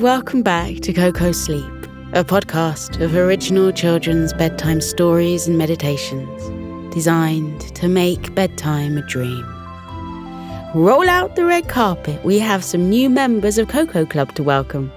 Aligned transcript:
welcome 0.00 0.42
back 0.42 0.76
to 0.76 0.94
Koko 0.94 1.30
Sleep, 1.30 1.70
a 2.14 2.24
podcast 2.24 3.02
of 3.02 3.14
original 3.14 3.70
children's 3.70 4.32
bedtime 4.32 4.80
stories 4.80 5.46
and 5.46 5.58
meditations 5.58 6.94
designed 6.94 7.60
to 7.76 7.86
make 7.86 8.34
bedtime 8.34 8.96
a 8.96 9.02
dream. 9.02 9.44
Roll 10.74 11.06
out 11.06 11.36
the 11.36 11.44
red 11.44 11.68
carpet, 11.68 12.24
we 12.24 12.38
have 12.38 12.64
some 12.64 12.88
new 12.88 13.10
members 13.10 13.58
of 13.58 13.68
Koko 13.68 14.06
Club 14.06 14.34
to 14.36 14.42
welcome. 14.42 14.90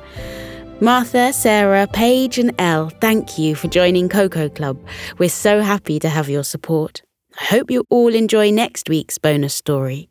Martha, 0.80 1.34
Sarah, 1.34 1.86
Paige, 1.86 2.40
and 2.40 2.56
Elle, 2.58 2.90
thank 3.02 3.38
you 3.38 3.56
for 3.56 3.68
joining 3.68 4.08
Koko 4.08 4.48
Club. 4.48 4.80
We're 5.18 5.28
so 5.28 5.60
happy 5.60 6.00
to 6.00 6.08
have 6.08 6.30
your 6.30 6.46
support. 6.46 7.02
I 7.42 7.44
hope 7.44 7.70
you 7.70 7.84
all 7.90 8.16
enjoy 8.16 8.52
next 8.52 8.88
week's 8.88 9.18
bonus 9.18 9.54
story. 9.54 10.08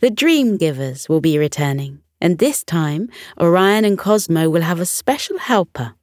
The 0.00 0.10
Dream 0.10 0.56
Givers 0.56 1.08
will 1.08 1.20
be 1.20 1.38
returning, 1.38 2.00
and 2.20 2.38
this 2.38 2.64
time 2.64 3.08
Orion 3.40 3.84
and 3.84 3.98
Cosmo 3.98 4.48
will 4.48 4.62
have 4.62 4.80
a 4.80 4.86
special 4.86 5.38
helper 5.38 5.94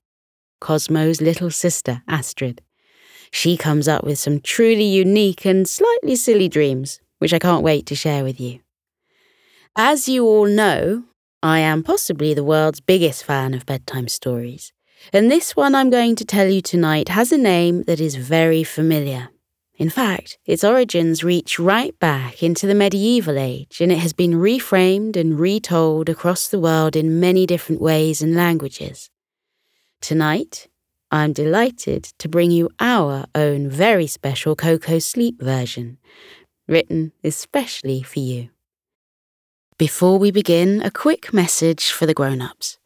Cosmo's 0.62 1.20
little 1.20 1.50
sister, 1.50 2.04
Astrid. 2.08 2.62
She 3.32 3.58
comes 3.58 3.88
up 3.88 4.04
with 4.06 4.20
some 4.20 4.40
truly 4.40 4.84
unique 4.84 5.46
and 5.46 5.68
slightly 5.68 6.16
silly 6.16 6.48
dreams, 6.48 7.02
which 7.18 7.34
I 7.34 7.40
can't 7.40 7.64
wait 7.64 7.86
to 7.88 7.96
share 7.96 8.24
with 8.24 8.40
you. 8.40 8.60
As 9.76 10.08
you 10.08 10.26
all 10.26 10.46
know, 10.46 11.06
I 11.42 11.60
am 11.60 11.84
possibly 11.84 12.34
the 12.34 12.44
world's 12.44 12.80
biggest 12.80 13.24
fan 13.24 13.54
of 13.54 13.66
bedtime 13.66 14.08
stories, 14.08 14.72
and 15.12 15.32
this 15.32 15.56
one 15.56 15.74
I'm 15.74 15.90
going 15.90 16.16
to 16.18 16.26
tell 16.26 16.48
you 16.48 16.62
tonight 16.62 17.10
has 17.10 17.32
a 17.32 17.38
name 17.38 17.84
that 17.84 18.00
is 18.00 18.16
very 18.16 18.64
familiar. 18.64 19.30
In 19.82 19.90
fact, 19.90 20.38
its 20.46 20.64
origins 20.64 21.24
reach 21.24 21.58
right 21.58 21.98
back 21.98 22.44
into 22.44 22.68
the 22.68 22.76
medieval 22.76 23.40
age, 23.40 23.82
and 23.82 23.92
it 23.92 23.98
has 23.98 24.14
been 24.14 24.34
reframed 24.34 25.16
and 25.16 25.40
retold 25.40 26.08
across 26.08 26.48
the 26.48 26.60
world 26.60 26.96
in 26.96 27.20
many 27.20 27.48
different 27.48 27.82
ways 27.82 28.22
and 28.22 28.36
languages. 28.36 29.10
Tonight, 30.00 30.68
I'm 31.10 31.34
delighted 31.34 32.04
to 32.20 32.30
bring 32.30 32.52
you 32.52 32.70
our 32.80 33.26
own 33.34 33.70
very 33.70 34.06
special 34.06 34.56
Koko 34.56 35.00
Sleep 35.00 35.42
version, 35.42 35.98
written 36.68 37.12
especially 37.24 38.04
for 38.04 38.20
you. 38.20 38.50
Before 39.80 40.20
we 40.20 40.30
begin, 40.30 40.84
a 40.84 40.92
quick 40.92 41.34
message 41.34 41.92
for 41.92 42.06
the 42.06 42.14
grown 42.14 42.40
ups. 42.40 42.78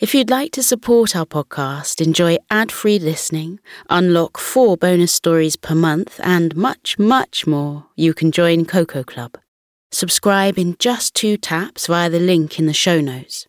If 0.00 0.14
you'd 0.14 0.30
like 0.30 0.52
to 0.52 0.62
support 0.62 1.14
our 1.14 1.26
podcast, 1.26 2.00
enjoy 2.00 2.38
ad 2.48 2.72
free 2.72 2.98
listening, 2.98 3.60
unlock 3.90 4.38
four 4.38 4.78
bonus 4.78 5.12
stories 5.12 5.56
per 5.56 5.74
month, 5.74 6.18
and 6.24 6.56
much, 6.56 6.98
much 6.98 7.46
more, 7.46 7.84
you 7.96 8.14
can 8.14 8.32
join 8.32 8.64
Koko 8.64 9.04
Club. 9.04 9.36
Subscribe 9.90 10.58
in 10.58 10.74
just 10.78 11.14
two 11.14 11.36
taps 11.36 11.86
via 11.86 12.08
the 12.08 12.18
link 12.18 12.58
in 12.58 12.64
the 12.64 12.72
show 12.72 13.02
notes. 13.02 13.46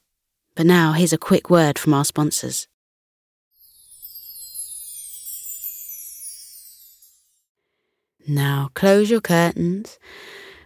But 0.53 0.65
now, 0.65 0.91
here's 0.91 1.13
a 1.13 1.17
quick 1.17 1.49
word 1.49 1.79
from 1.79 1.93
our 1.93 2.03
sponsors. 2.03 2.67
Now, 8.27 8.71
close 8.73 9.09
your 9.09 9.21
curtains 9.21 9.97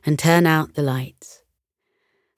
and 0.04 0.18
turn 0.18 0.48
out 0.48 0.74
the 0.74 0.82
lights. 0.82 1.44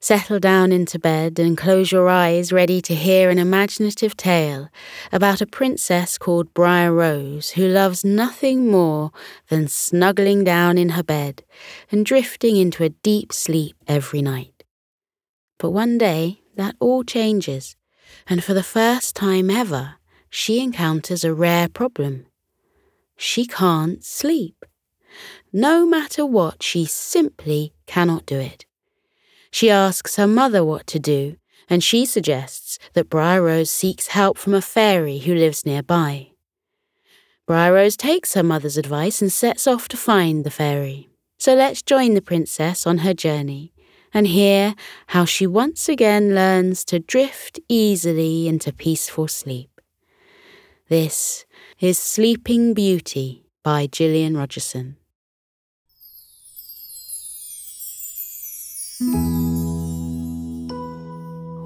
Settle 0.08 0.40
down 0.40 0.72
into 0.72 0.98
bed 0.98 1.38
and 1.38 1.58
close 1.58 1.92
your 1.92 2.08
eyes, 2.08 2.54
ready 2.54 2.80
to 2.80 2.96
hear 2.96 3.30
an 3.30 3.38
imaginative 3.38 4.16
tale 4.16 4.70
about 5.12 5.42
a 5.42 5.46
princess 5.46 6.18
called 6.18 6.54
Briar 6.54 6.94
Rose 6.94 7.50
who 7.50 7.68
loves 7.68 8.06
nothing 8.06 8.72
more 8.72 9.12
than 9.50 9.68
snuggling 9.68 10.46
down 10.46 10.78
in 10.78 10.92
her 10.96 11.04
bed 11.04 11.44
and 11.92 12.06
drifting 12.06 12.56
into 12.56 12.86
a 12.86 12.96
deep 13.04 13.34
sleep 13.34 13.76
every 13.86 14.22
night. 14.22 14.64
But 15.60 15.72
one 15.72 15.98
day 15.98 16.40
that 16.56 16.78
all 16.80 17.04
changes, 17.04 17.76
and 18.30 18.42
for 18.42 18.54
the 18.54 18.64
first 18.64 19.14
time 19.14 19.52
ever, 19.52 19.96
she 20.30 20.64
encounters 20.64 21.26
a 21.26 21.34
rare 21.34 21.68
problem. 21.68 22.28
She 23.18 23.46
can't 23.46 24.06
sleep. 24.06 24.64
No 25.52 25.86
matter 25.86 26.26
what, 26.26 26.64
she 26.64 26.86
simply 26.86 27.74
cannot 27.88 28.26
do 28.26 28.40
it. 28.40 28.67
She 29.52 29.70
asks 29.70 30.16
her 30.16 30.28
mother 30.28 30.64
what 30.64 30.88
to 30.88 31.00
do, 31.00 31.38
and 31.70 31.84
she 31.84 32.06
suggests 32.06 32.80
that 32.94 33.10
Briar 33.10 33.42
Rose 33.42 33.70
seeks 33.70 34.08
help 34.08 34.38
from 34.38 34.54
a 34.54 34.62
fairy 34.62 35.20
who 35.20 35.34
lives 35.34 35.66
nearby. 35.66 36.32
Briar 37.46 37.74
Rose 37.74 37.96
takes 37.96 38.34
her 38.34 38.44
mother's 38.44 38.78
advice 38.78 39.22
and 39.22 39.32
sets 39.32 39.68
off 39.68 39.88
to 39.90 39.98
find 39.98 40.44
the 40.44 40.52
fairy. 40.52 41.10
So 41.38 41.54
let's 41.54 41.82
join 41.82 42.14
the 42.14 42.22
princess 42.22 42.86
on 42.86 43.00
her 43.00 43.14
journey 43.14 43.74
and 44.14 44.28
hear 44.28 44.76
how 45.08 45.26
she 45.26 45.46
once 45.46 45.88
again 45.88 46.34
learns 46.34 46.84
to 46.86 47.00
drift 47.00 47.60
easily 47.70 48.48
into 48.48 48.74
peaceful 48.74 49.28
sleep. 49.28 49.70
This 50.90 51.46
is 51.80 51.98
Sleeping 51.98 52.74
Beauty 52.74 53.46
by 53.64 53.88
Gillian 53.88 54.36
Rogerson. 54.36 54.98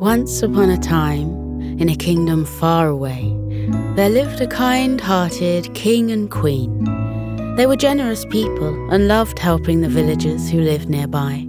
Once 0.02 0.42
upon 0.42 0.68
a 0.68 0.80
time, 0.80 1.30
in 1.80 1.88
a 1.88 1.96
kingdom 1.96 2.44
far 2.44 2.88
away, 2.88 3.38
there 3.96 4.10
lived 4.10 4.42
a 4.42 4.48
kind 4.48 5.00
hearted 5.00 5.72
king 5.76 6.12
and 6.12 6.32
queen. 6.32 6.84
They 7.56 7.68
were 7.68 7.76
generous 7.76 8.26
people 8.26 8.92
and 8.92 9.08
loved 9.08 9.38
helping 9.38 9.82
the 9.82 9.90
villagers 9.90 10.50
who 10.50 10.60
lived 10.60 10.90
nearby. 10.90 11.48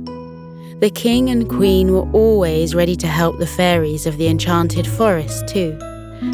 The 0.81 0.93
king 0.95 1.31
and 1.31 1.49
queen 1.49 1.95
were 1.95 2.07
always 2.13 2.75
ready 2.75 2.95
to 2.97 3.07
help 3.07 3.39
the 3.39 3.47
fairies 3.47 4.07
of 4.07 4.19
the 4.19 4.29
enchanted 4.29 4.87
forest, 4.87 5.49
too. 5.49 5.75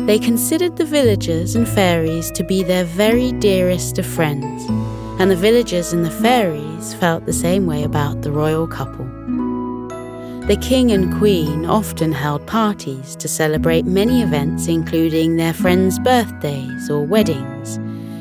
They 0.07 0.19
considered 0.19 0.77
the 0.77 0.87
villagers 0.87 1.55
and 1.55 1.69
fairies 1.69 2.33
to 2.33 2.43
be 2.43 2.65
their 2.65 2.85
very 2.85 3.31
dearest 3.31 3.97
of 3.97 4.07
friends, 4.07 4.65
and 5.21 5.31
the 5.31 5.37
villagers 5.37 5.93
and 5.93 6.05
the 6.05 6.11
fairies 6.11 6.95
felt 6.95 7.27
the 7.27 7.33
same 7.33 7.67
way 7.67 7.85
about 7.85 8.23
the 8.23 8.33
royal 8.33 8.67
couple. 8.67 9.07
The 10.49 10.57
king 10.57 10.93
and 10.93 11.15
queen 11.19 11.67
often 11.67 12.11
held 12.11 12.47
parties 12.47 13.15
to 13.17 13.29
celebrate 13.29 13.85
many 13.85 14.23
events, 14.23 14.67
including 14.67 15.37
their 15.37 15.53
friends' 15.53 15.99
birthdays 15.99 16.89
or 16.89 17.05
weddings, 17.05 17.79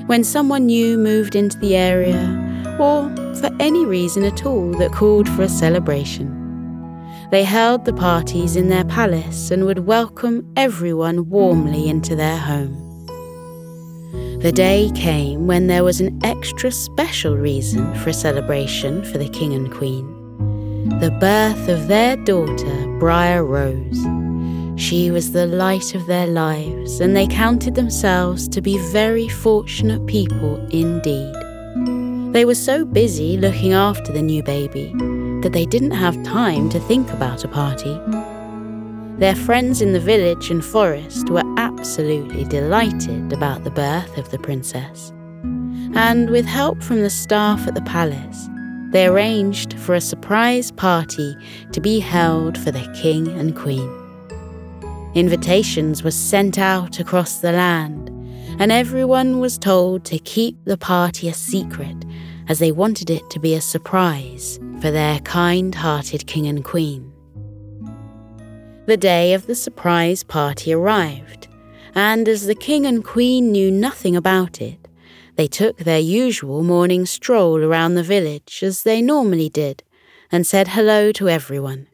when 0.08 0.26
someone 0.26 0.66
new 0.66 0.98
moved 0.98 1.38
into 1.38 1.58
the 1.58 1.78
area, 1.78 2.20
or 2.82 3.10
for 3.36 3.50
any 3.62 3.86
reason 3.86 4.26
at 4.26 4.46
all 4.46 4.72
that 4.72 4.92
called 4.92 5.30
for 5.30 5.44
a 5.44 5.48
celebration. 5.48 6.28
They 7.32 7.46
held 7.46 7.86
the 7.86 7.94
parties 7.94 8.58
in 8.58 8.68
their 8.68 8.84
palace 8.84 9.50
and 9.50 9.64
would 9.64 9.88
welcome 9.88 10.52
everyone 10.58 11.30
warmly 11.30 11.88
into 11.88 12.14
their 12.14 12.38
home. 12.38 12.76
The 14.42 14.52
day 14.52 14.92
came 14.94 15.48
when 15.48 15.68
there 15.68 15.86
was 15.86 16.02
an 16.02 16.20
extra 16.26 16.74
special 16.74 17.38
reason 17.38 17.96
for 18.00 18.10
a 18.10 18.14
celebration 18.14 19.06
for 19.06 19.18
the 19.18 19.30
king 19.30 19.54
and 19.54 19.72
queen 19.72 20.17
the 21.00 21.12
birth 21.20 21.68
of 21.70 21.88
their 21.88 22.16
daughter, 22.18 22.88
Briar 23.00 23.46
Rose. 23.46 24.06
She 24.82 25.12
was 25.12 25.32
the 25.32 25.46
light 25.46 25.96
of 25.96 26.06
their 26.06 26.28
lives, 26.28 27.00
and 27.00 27.16
they 27.16 27.28
counted 27.28 27.76
themselves 27.76 28.48
to 28.50 28.62
be 28.62 28.78
very 28.92 29.28
fortunate 29.28 30.06
people 30.08 30.56
indeed. 30.70 31.36
They 32.34 32.46
were 32.46 32.56
so 32.56 32.86
busy 32.86 33.38
looking 33.38 33.74
after 33.74 34.12
the 34.12 34.22
new 34.22 34.44
baby 34.44 34.94
that 35.42 35.52
they 35.54 35.66
didn't 35.66 35.92
have 35.92 36.22
time 36.24 36.70
to 36.70 36.80
think 36.80 37.12
about 37.12 37.44
a 37.44 37.48
party. 37.48 38.00
Their 39.18 39.36
friends 39.36 39.82
in 39.82 39.94
the 39.94 40.00
village 40.00 40.52
and 40.52 40.64
forest 40.64 41.30
were 41.30 41.44
absolutely 41.58 42.44
delighted 42.46 43.34
about 43.34 43.64
the 43.64 43.72
birth 43.72 44.18
of 44.18 44.30
the 44.30 44.40
princess. 44.40 45.12
And 45.96 46.30
with 46.30 46.46
help 46.46 46.84
from 46.84 47.02
the 47.02 47.10
staff 47.10 47.68
at 47.68 47.76
the 47.76 47.82
palace, 47.82 48.50
they 48.92 49.08
arranged 49.08 49.74
for 49.80 49.96
a 49.96 50.02
surprise 50.02 50.72
party 50.72 51.36
to 51.72 51.82
be 51.82 52.00
held 52.00 52.58
for 52.58 52.72
the 52.72 52.90
king 53.02 53.28
and 53.28 53.56
queen. 53.56 53.90
Invitations 55.14 56.04
were 56.04 56.12
sent 56.12 56.58
out 56.58 57.00
across 57.00 57.40
the 57.40 57.52
land, 57.52 58.10
and 58.60 58.72
everyone 58.72 59.40
was 59.40 59.58
told 59.58 60.06
to 60.06 60.20
keep 60.20 60.58
the 60.66 60.78
party 60.78 61.28
a 61.28 61.34
secret 61.34 62.06
as 62.48 62.60
they 62.60 62.72
wanted 62.72 63.10
it 63.10 63.30
to 63.30 63.40
be 63.40 63.54
a 63.54 63.62
surprise 63.62 64.60
for 64.80 64.92
their 64.92 65.20
kind 65.20 65.76
hearted 65.76 66.28
king 66.28 66.48
and 66.48 66.64
queen. 66.64 67.12
The 68.86 68.98
day 68.98 69.34
of 69.34 69.48
the 69.48 69.56
surprise 69.56 70.24
party 70.24 70.72
arrived, 70.72 71.48
and 71.94 72.30
as 72.30 72.46
the 72.46 72.56
king 72.56 72.86
and 72.86 73.04
queen 73.04 73.52
knew 73.52 73.70
nothing 73.70 74.16
about 74.16 74.62
it, 74.62 74.87
they 75.38 75.48
took 75.48 75.78
their 75.78 76.00
usual 76.00 76.64
morning 76.64 77.06
stroll 77.06 77.64
around 77.64 77.94
the 77.94 78.04
village 78.04 78.62
as 78.64 78.82
they 78.82 79.02
normally 79.02 79.50
did 79.50 79.84
and 80.32 80.46
said 80.46 80.70
hello 80.70 81.12
to 81.12 81.30
everyone. 81.30 81.88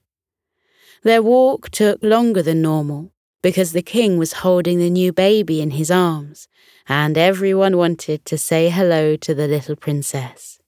Their 1.03 1.21
walk 1.21 1.69
took 1.69 2.01
longer 2.01 2.41
than 2.41 2.61
normal 2.61 3.11
because 3.41 3.73
the 3.73 3.81
king 3.81 4.17
was 4.17 4.41
holding 4.43 4.79
the 4.79 4.89
new 4.89 5.11
baby 5.11 5.61
in 5.61 5.71
his 5.71 5.91
arms 5.91 6.47
and 6.87 7.17
everyone 7.17 7.75
wanted 7.75 8.23
to 8.25 8.37
say 8.37 8.69
hello 8.69 9.17
to 9.17 9.35
the 9.35 9.47
little 9.47 9.75
princess. 9.75 10.61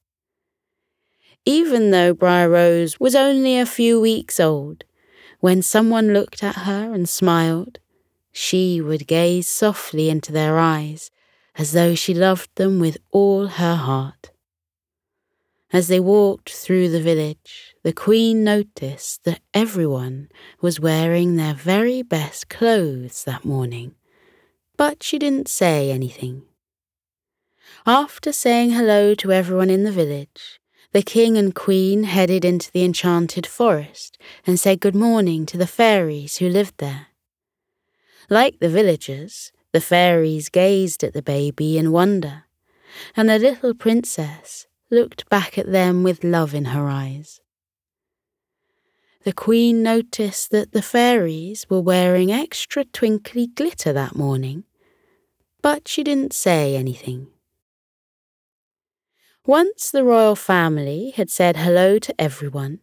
Even 1.45 1.91
though 1.91 2.13
Briar 2.13 2.49
Rose 2.49 2.99
was 2.99 3.15
only 3.15 3.57
a 3.57 3.65
few 3.65 4.01
weeks 4.01 4.37
old, 4.39 4.83
when 5.39 5.61
someone 5.61 6.11
looked 6.11 6.43
at 6.43 6.55
her 6.57 6.93
and 6.93 7.07
smiled, 7.07 7.79
she 8.33 8.81
would 8.81 9.07
gaze 9.07 9.47
softly 9.47 10.09
into 10.09 10.33
their 10.33 10.57
eyes 10.57 11.11
as 11.57 11.71
though 11.71 11.95
she 11.95 12.13
loved 12.13 12.49
them 12.55 12.79
with 12.79 12.97
all 13.11 13.47
her 13.47 13.75
heart. 13.75 14.31
As 15.71 15.87
they 15.87 15.99
walked 15.99 16.51
through 16.51 16.89
the 16.89 17.01
village, 17.01 17.75
the 17.83 17.93
Queen 17.93 18.43
noticed 18.43 19.23
that 19.23 19.41
everyone 19.53 20.29
was 20.61 20.79
wearing 20.79 21.35
their 21.35 21.53
very 21.53 22.01
best 22.01 22.49
clothes 22.49 23.23
that 23.23 23.43
morning, 23.43 23.95
but 24.77 25.03
she 25.03 25.17
didn't 25.17 25.47
say 25.47 25.91
anything. 25.91 26.43
After 27.85 28.31
saying 28.31 28.71
hello 28.71 29.15
to 29.15 29.31
everyone 29.31 29.69
in 29.69 29.83
the 29.83 29.91
village, 29.91 30.59
the 30.91 31.01
king 31.01 31.37
and 31.37 31.53
queen 31.53 32.05
headed 32.05 32.45
into 32.45 32.71
the 32.71 32.85
enchanted 32.85 33.45
forest 33.45 34.17
and 34.47 34.57
said 34.57 34.79
good 34.79 34.95
morning 34.95 35.45
to 35.47 35.57
the 35.57 35.67
fairies 35.67 36.37
who 36.37 36.47
lived 36.47 36.75
there. 36.77 37.07
Like 38.29 38.59
the 38.59 38.69
villagers, 38.69 39.51
the 39.75 39.81
fairies 39.81 40.47
gazed 40.47 41.03
at 41.03 41.11
the 41.11 41.21
baby 41.21 41.77
in 41.77 41.91
wonder, 41.91 42.45
and 43.13 43.27
the 43.27 43.37
little 43.37 43.73
princess 43.73 44.67
looked 44.89 45.29
back 45.29 45.57
at 45.57 45.69
them 45.69 46.01
with 46.01 46.23
love 46.23 46.55
in 46.55 46.63
her 46.63 46.87
eyes. 46.87 47.41
The 49.25 49.33
queen 49.33 49.83
noticed 49.83 50.51
that 50.51 50.71
the 50.71 50.81
fairies 50.81 51.69
were 51.69 51.81
wearing 51.81 52.31
extra 52.31 52.85
twinkly 52.85 53.47
glitter 53.47 53.91
that 53.91 54.15
morning, 54.15 54.63
but 55.61 55.89
she 55.89 56.05
didn't 56.05 56.31
say 56.31 56.77
anything. 56.77 57.27
Once 59.45 59.91
the 59.91 60.05
royal 60.05 60.37
family 60.37 61.11
had 61.17 61.29
said 61.29 61.57
hello 61.57 61.99
to 61.99 62.15
everyone, 62.17 62.79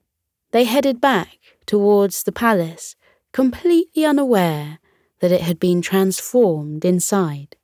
they 0.51 0.65
headed 0.65 1.01
back 1.01 1.39
towards 1.65 2.25
the 2.25 2.33
palace, 2.33 2.97
completely 3.33 4.05
unaware 4.05 4.79
that 5.23 5.31
it 5.31 5.41
had 5.41 5.61
been 5.61 5.81
transformed 5.81 6.85
inside. 6.85 7.55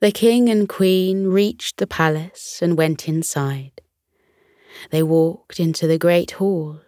The 0.00 0.10
king 0.10 0.48
and 0.48 0.66
queen 0.66 1.26
reached 1.26 1.76
the 1.76 1.86
palace 1.86 2.60
and 2.62 2.78
went 2.78 3.06
inside. 3.06 3.82
They 4.90 5.02
walked 5.02 5.60
into 5.60 5.86
the 5.86 5.98
great 5.98 6.32
hall 6.32 6.80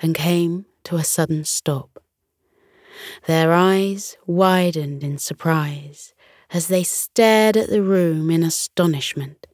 and 0.00 0.14
came 0.14 0.66
to 0.84 0.94
a 0.94 1.02
sudden 1.02 1.44
stop. 1.44 2.00
Their 3.26 3.52
eyes 3.52 4.16
widened 4.26 5.02
in 5.02 5.18
surprise 5.18 6.14
as 6.50 6.68
they 6.68 6.84
stared 6.84 7.56
at 7.56 7.68
the 7.68 7.82
room 7.82 8.30
in 8.30 8.44
astonishment. 8.44 9.48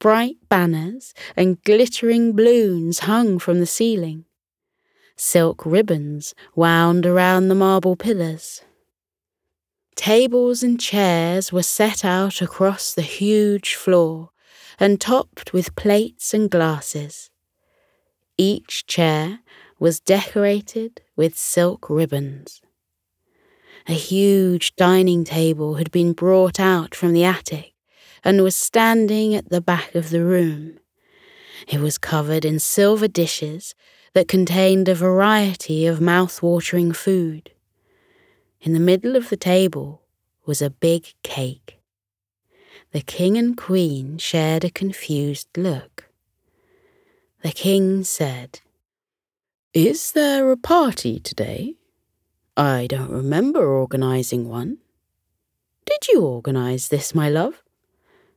Bright 0.00 0.38
banners 0.48 1.14
and 1.36 1.62
glittering 1.62 2.34
balloons 2.34 3.00
hung 3.00 3.38
from 3.38 3.60
the 3.60 3.66
ceiling. 3.66 4.24
Silk 5.24 5.64
ribbons 5.64 6.34
wound 6.56 7.06
around 7.06 7.46
the 7.46 7.54
marble 7.54 7.94
pillars. 7.94 8.62
Tables 9.94 10.64
and 10.64 10.80
chairs 10.80 11.52
were 11.52 11.62
set 11.62 12.04
out 12.04 12.42
across 12.42 12.92
the 12.92 13.02
huge 13.02 13.76
floor 13.76 14.30
and 14.80 15.00
topped 15.00 15.52
with 15.52 15.76
plates 15.76 16.34
and 16.34 16.50
glasses. 16.50 17.30
Each 18.36 18.84
chair 18.88 19.38
was 19.78 20.00
decorated 20.00 21.02
with 21.14 21.38
silk 21.38 21.88
ribbons. 21.88 22.60
A 23.86 23.94
huge 23.94 24.74
dining 24.74 25.22
table 25.22 25.76
had 25.76 25.92
been 25.92 26.14
brought 26.14 26.58
out 26.58 26.96
from 26.96 27.12
the 27.12 27.24
attic 27.24 27.74
and 28.24 28.42
was 28.42 28.56
standing 28.56 29.36
at 29.36 29.50
the 29.50 29.60
back 29.60 29.94
of 29.94 30.10
the 30.10 30.24
room. 30.24 30.80
It 31.68 31.78
was 31.78 31.96
covered 31.96 32.44
in 32.44 32.58
silver 32.58 33.06
dishes 33.06 33.76
that 34.14 34.28
contained 34.28 34.88
a 34.88 34.94
variety 34.94 35.86
of 35.86 36.00
mouth-watering 36.00 36.92
food. 36.92 37.50
In 38.60 38.74
the 38.74 38.80
middle 38.80 39.16
of 39.16 39.30
the 39.30 39.36
table 39.36 40.02
was 40.44 40.60
a 40.60 40.70
big 40.70 41.14
cake. 41.22 41.80
The 42.92 43.00
king 43.00 43.38
and 43.38 43.56
queen 43.56 44.18
shared 44.18 44.64
a 44.64 44.70
confused 44.70 45.48
look. 45.56 46.10
The 47.42 47.52
king 47.52 48.04
said, 48.04 48.60
Is 49.72 50.12
there 50.12 50.50
a 50.50 50.56
party 50.56 51.18
today? 51.18 51.76
I 52.56 52.86
don't 52.86 53.10
remember 53.10 53.66
organising 53.66 54.48
one. 54.48 54.78
Did 55.86 56.08
you 56.08 56.20
organise 56.22 56.88
this, 56.88 57.14
my 57.14 57.30
love? 57.30 57.62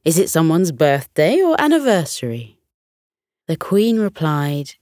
Is 0.05 0.17
it 0.17 0.29
someone's 0.29 0.71
birthday 0.71 1.41
or 1.41 1.59
anniversary? 1.59 2.59
The 3.47 3.57
Queen 3.57 3.99
replied, 3.99 4.75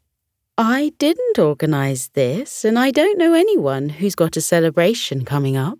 I 0.58 0.94
didn't 1.00 1.40
organise 1.40 2.10
this, 2.10 2.64
and 2.64 2.78
I 2.78 2.92
don't 2.92 3.18
know 3.18 3.34
anyone 3.34 3.90
who's 3.90 4.14
got 4.14 4.38
a 4.38 4.42
celebration 4.42 5.26
coming 5.26 5.58
up. 5.58 5.80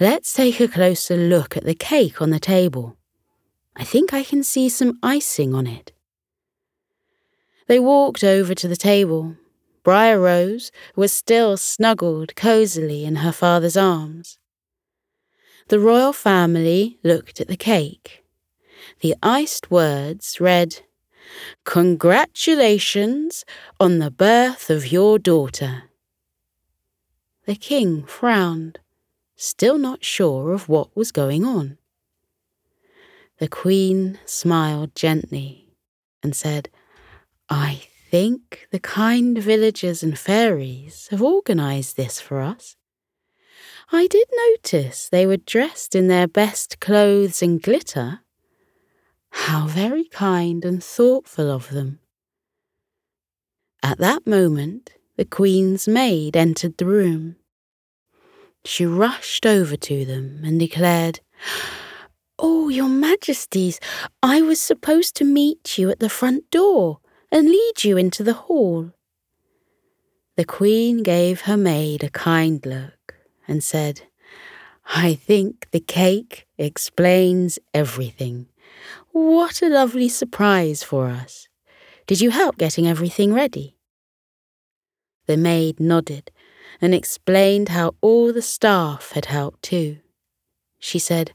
Let's 0.00 0.34
take 0.34 0.58
a 0.58 0.66
closer 0.66 1.16
look 1.16 1.56
at 1.56 1.64
the 1.64 1.74
cake 1.74 2.20
on 2.20 2.30
the 2.30 2.40
table. 2.40 2.96
I 3.76 3.84
think 3.84 4.12
I 4.12 4.24
can 4.24 4.42
see 4.42 4.68
some 4.68 4.98
icing 5.00 5.54
on 5.54 5.68
it. 5.68 5.92
They 7.68 7.78
walked 7.78 8.24
over 8.24 8.52
to 8.52 8.66
the 8.66 8.76
table. 8.76 9.36
Briar 9.84 10.18
Rose 10.18 10.72
was 10.96 11.12
still 11.12 11.56
snuggled 11.56 12.34
cosily 12.34 13.04
in 13.04 13.16
her 13.16 13.32
father's 13.32 13.76
arms. 13.76 14.38
The 15.68 15.78
royal 15.78 16.12
family 16.12 16.98
looked 17.04 17.40
at 17.40 17.46
the 17.46 17.56
cake. 17.56 18.24
The 19.00 19.14
iced 19.22 19.70
words 19.70 20.40
read, 20.40 20.80
Congratulations 21.64 23.44
on 23.78 23.98
the 23.98 24.10
birth 24.10 24.70
of 24.70 24.90
your 24.90 25.18
daughter. 25.18 25.84
The 27.46 27.56
king 27.56 28.04
frowned, 28.04 28.78
still 29.36 29.78
not 29.78 30.04
sure 30.04 30.52
of 30.52 30.68
what 30.68 30.96
was 30.96 31.12
going 31.12 31.44
on. 31.44 31.78
The 33.38 33.48
queen 33.48 34.18
smiled 34.24 34.94
gently 34.94 35.74
and 36.22 36.36
said, 36.36 36.68
I 37.48 37.82
think 38.10 38.68
the 38.70 38.78
kind 38.78 39.36
villagers 39.38 40.02
and 40.02 40.18
fairies 40.18 41.08
have 41.10 41.22
organised 41.22 41.96
this 41.96 42.20
for 42.20 42.40
us. 42.40 42.76
I 43.90 44.06
did 44.06 44.28
notice 44.48 45.08
they 45.08 45.26
were 45.26 45.36
dressed 45.36 45.94
in 45.94 46.08
their 46.08 46.28
best 46.28 46.78
clothes 46.78 47.42
and 47.42 47.60
glitter, 47.60 48.20
how 49.32 49.66
very 49.66 50.04
kind 50.04 50.64
and 50.64 50.82
thoughtful 50.82 51.50
of 51.50 51.70
them. 51.70 51.98
At 53.82 53.98
that 53.98 54.26
moment, 54.26 54.92
the 55.16 55.24
Queen's 55.24 55.88
maid 55.88 56.36
entered 56.36 56.76
the 56.76 56.86
room. 56.86 57.36
She 58.64 58.86
rushed 58.86 59.44
over 59.44 59.76
to 59.76 60.04
them 60.04 60.42
and 60.44 60.60
declared, 60.60 61.20
Oh, 62.38 62.68
your 62.68 62.88
Majesties, 62.88 63.80
I 64.22 64.42
was 64.42 64.60
supposed 64.60 65.16
to 65.16 65.24
meet 65.24 65.78
you 65.78 65.90
at 65.90 65.98
the 65.98 66.08
front 66.08 66.48
door 66.50 66.98
and 67.30 67.48
lead 67.48 67.82
you 67.82 67.96
into 67.96 68.22
the 68.22 68.34
hall. 68.34 68.92
The 70.36 70.44
Queen 70.44 71.02
gave 71.02 71.42
her 71.42 71.56
maid 71.56 72.04
a 72.04 72.10
kind 72.10 72.64
look 72.64 73.14
and 73.48 73.64
said, 73.64 74.02
I 74.86 75.14
think 75.14 75.68
the 75.70 75.80
cake 75.80 76.46
explains 76.58 77.58
everything. 77.74 78.46
What 79.12 79.60
a 79.60 79.68
lovely 79.68 80.08
surprise 80.08 80.82
for 80.82 81.08
us. 81.08 81.46
Did 82.06 82.22
you 82.22 82.30
help 82.30 82.56
getting 82.56 82.88
everything 82.88 83.34
ready? 83.34 83.76
The 85.26 85.36
maid 85.36 85.78
nodded 85.78 86.30
and 86.80 86.94
explained 86.94 87.68
how 87.68 87.94
all 88.00 88.32
the 88.32 88.42
staff 88.42 89.12
had 89.12 89.26
helped 89.26 89.62
too. 89.62 89.98
She 90.78 90.98
said, 90.98 91.32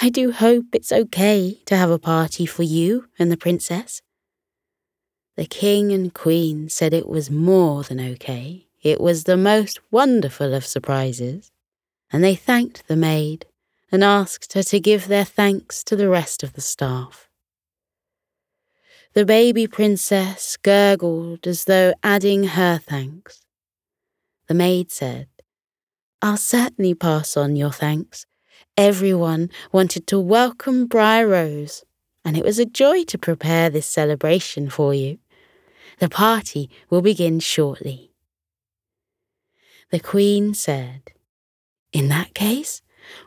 I 0.00 0.10
do 0.10 0.30
hope 0.30 0.66
it's 0.72 0.92
okay 0.92 1.62
to 1.64 1.76
have 1.76 1.90
a 1.90 1.98
party 1.98 2.44
for 2.44 2.62
you 2.62 3.06
and 3.18 3.32
the 3.32 3.36
princess. 3.36 4.02
The 5.36 5.46
king 5.46 5.92
and 5.92 6.12
queen 6.12 6.68
said 6.68 6.92
it 6.92 7.08
was 7.08 7.30
more 7.30 7.82
than 7.82 7.98
okay. 7.98 8.68
It 8.82 9.00
was 9.00 9.24
the 9.24 9.36
most 9.38 9.80
wonderful 9.90 10.52
of 10.52 10.64
surprises. 10.64 11.50
And 12.12 12.22
they 12.22 12.34
thanked 12.34 12.86
the 12.86 12.96
maid 12.96 13.46
and 13.90 14.02
asked 14.02 14.52
her 14.54 14.62
to 14.64 14.80
give 14.80 15.08
their 15.08 15.24
thanks 15.24 15.84
to 15.84 15.96
the 15.96 16.08
rest 16.08 16.42
of 16.42 16.54
the 16.54 16.60
staff. 16.60 17.28
The 19.14 19.24
baby 19.24 19.66
princess 19.66 20.58
gurgled 20.62 21.46
as 21.46 21.64
though 21.64 21.94
adding 22.02 22.44
her 22.44 22.78
thanks. 22.78 23.42
The 24.48 24.54
maid 24.54 24.92
said, 24.92 25.28
I'll 26.20 26.36
certainly 26.36 26.94
pass 26.94 27.36
on 27.36 27.56
your 27.56 27.72
thanks. 27.72 28.26
Everyone 28.76 29.50
wanted 29.72 30.06
to 30.08 30.20
welcome 30.20 30.86
Briar 30.86 31.28
Rose, 31.28 31.84
and 32.24 32.36
it 32.36 32.44
was 32.44 32.58
a 32.58 32.66
joy 32.66 33.04
to 33.04 33.16
prepare 33.16 33.70
this 33.70 33.86
celebration 33.86 34.68
for 34.68 34.92
you. 34.92 35.18
The 35.98 36.10
party 36.10 36.68
will 36.90 37.00
begin 37.00 37.40
shortly. 37.40 38.12
The 39.90 40.00
Queen 40.00 40.52
said, 40.52 41.12
In 41.92 42.08
that 42.08 42.34
case, 42.34 42.82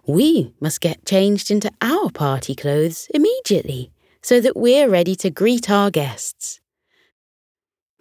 we 0.05 0.53
must 0.59 0.81
get 0.81 1.05
changed 1.05 1.51
into 1.51 1.71
our 1.81 2.09
party 2.09 2.55
clothes 2.55 3.07
immediately 3.13 3.91
so 4.21 4.41
that 4.41 4.57
we're 4.57 4.89
ready 4.89 5.15
to 5.15 5.29
greet 5.29 5.69
our 5.69 5.89
guests. 5.89 6.59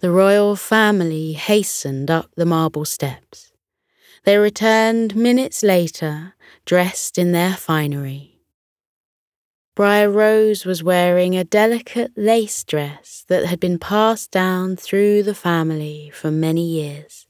The 0.00 0.10
royal 0.10 0.56
family 0.56 1.32
hastened 1.32 2.10
up 2.10 2.30
the 2.36 2.46
marble 2.46 2.84
steps. 2.84 3.52
They 4.24 4.36
returned 4.36 5.16
minutes 5.16 5.62
later, 5.62 6.34
dressed 6.64 7.18
in 7.18 7.32
their 7.32 7.54
finery. 7.54 8.40
Briar 9.78 10.10
Rose 10.10 10.64
was 10.64 10.82
wearing 10.82 11.36
a 11.36 11.44
delicate 11.44 12.10
lace 12.16 12.64
dress 12.64 13.24
that 13.28 13.46
had 13.46 13.60
been 13.60 13.78
passed 13.78 14.32
down 14.32 14.74
through 14.74 15.22
the 15.22 15.36
family 15.36 16.10
for 16.12 16.32
many 16.32 16.66
years. 16.66 17.27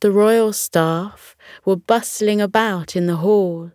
The 0.00 0.10
royal 0.10 0.52
staff 0.52 1.36
were 1.64 1.76
bustling 1.76 2.40
about 2.40 2.94
in 2.94 3.06
the 3.06 3.16
hall, 3.16 3.72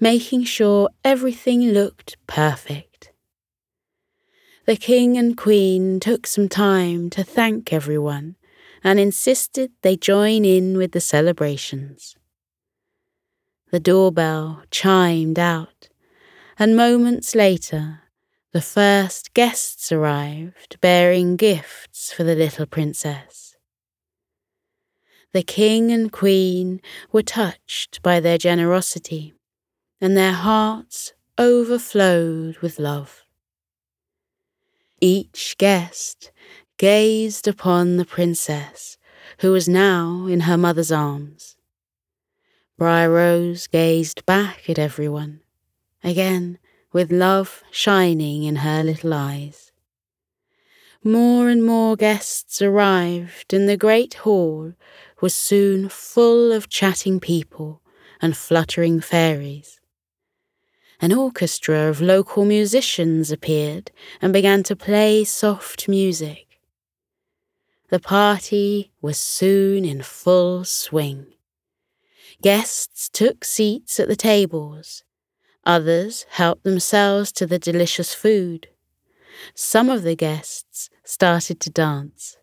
making 0.00 0.44
sure 0.44 0.90
everything 1.04 1.70
looked 1.70 2.16
perfect. 2.26 3.12
The 4.66 4.76
king 4.76 5.16
and 5.16 5.36
queen 5.36 6.00
took 6.00 6.26
some 6.26 6.48
time 6.48 7.08
to 7.10 7.22
thank 7.22 7.72
everyone 7.72 8.36
and 8.82 8.98
insisted 8.98 9.70
they 9.82 9.96
join 9.96 10.44
in 10.44 10.76
with 10.76 10.92
the 10.92 11.00
celebrations. 11.00 12.16
The 13.70 13.80
doorbell 13.80 14.62
chimed 14.70 15.38
out, 15.38 15.88
and 16.58 16.76
moments 16.76 17.34
later, 17.34 18.00
the 18.52 18.60
first 18.60 19.32
guests 19.32 19.92
arrived 19.92 20.80
bearing 20.80 21.36
gifts 21.36 22.12
for 22.12 22.24
the 22.24 22.34
little 22.34 22.66
princess. 22.66 23.49
The 25.32 25.42
king 25.42 25.92
and 25.92 26.10
queen 26.10 26.80
were 27.12 27.22
touched 27.22 28.02
by 28.02 28.18
their 28.18 28.38
generosity, 28.38 29.32
and 30.00 30.16
their 30.16 30.32
hearts 30.32 31.12
overflowed 31.38 32.58
with 32.58 32.78
love. 32.80 33.22
Each 35.00 35.56
guest 35.56 36.32
gazed 36.78 37.46
upon 37.46 37.96
the 37.96 38.04
princess, 38.04 38.98
who 39.38 39.52
was 39.52 39.68
now 39.68 40.26
in 40.26 40.40
her 40.40 40.56
mother's 40.56 40.90
arms. 40.90 41.56
Briar 42.76 43.10
Rose 43.10 43.66
gazed 43.66 44.26
back 44.26 44.68
at 44.68 44.78
everyone, 44.78 45.40
again 46.02 46.58
with 46.92 47.12
love 47.12 47.62
shining 47.70 48.42
in 48.42 48.56
her 48.56 48.82
little 48.82 49.14
eyes. 49.14 49.70
More 51.04 51.48
and 51.48 51.64
more 51.64 51.96
guests 51.96 52.60
arrived, 52.60 53.54
and 53.54 53.68
the 53.68 53.76
great 53.76 54.14
hall 54.14 54.74
was 55.20 55.34
soon 55.34 55.88
full 55.88 56.52
of 56.52 56.68
chatting 56.68 57.20
people 57.20 57.82
and 58.20 58.36
fluttering 58.36 59.00
fairies. 59.00 59.80
An 61.00 61.12
orchestra 61.12 61.88
of 61.88 62.00
local 62.00 62.44
musicians 62.44 63.32
appeared 63.32 63.90
and 64.20 64.32
began 64.32 64.62
to 64.64 64.76
play 64.76 65.24
soft 65.24 65.88
music. 65.88 66.60
The 67.88 67.98
party 67.98 68.92
was 69.00 69.18
soon 69.18 69.84
in 69.84 70.02
full 70.02 70.64
swing. 70.64 71.26
Guests 72.42 73.08
took 73.08 73.44
seats 73.44 73.98
at 73.98 74.08
the 74.08 74.16
tables. 74.16 75.02
Others 75.64 76.26
helped 76.30 76.64
themselves 76.64 77.32
to 77.32 77.46
the 77.46 77.58
delicious 77.58 78.14
food. 78.14 78.68
Some 79.54 79.90
of 79.90 80.02
the 80.02 80.16
guests 80.16 80.90
started 81.04 81.60
to 81.60 81.70
dance. 81.70 82.36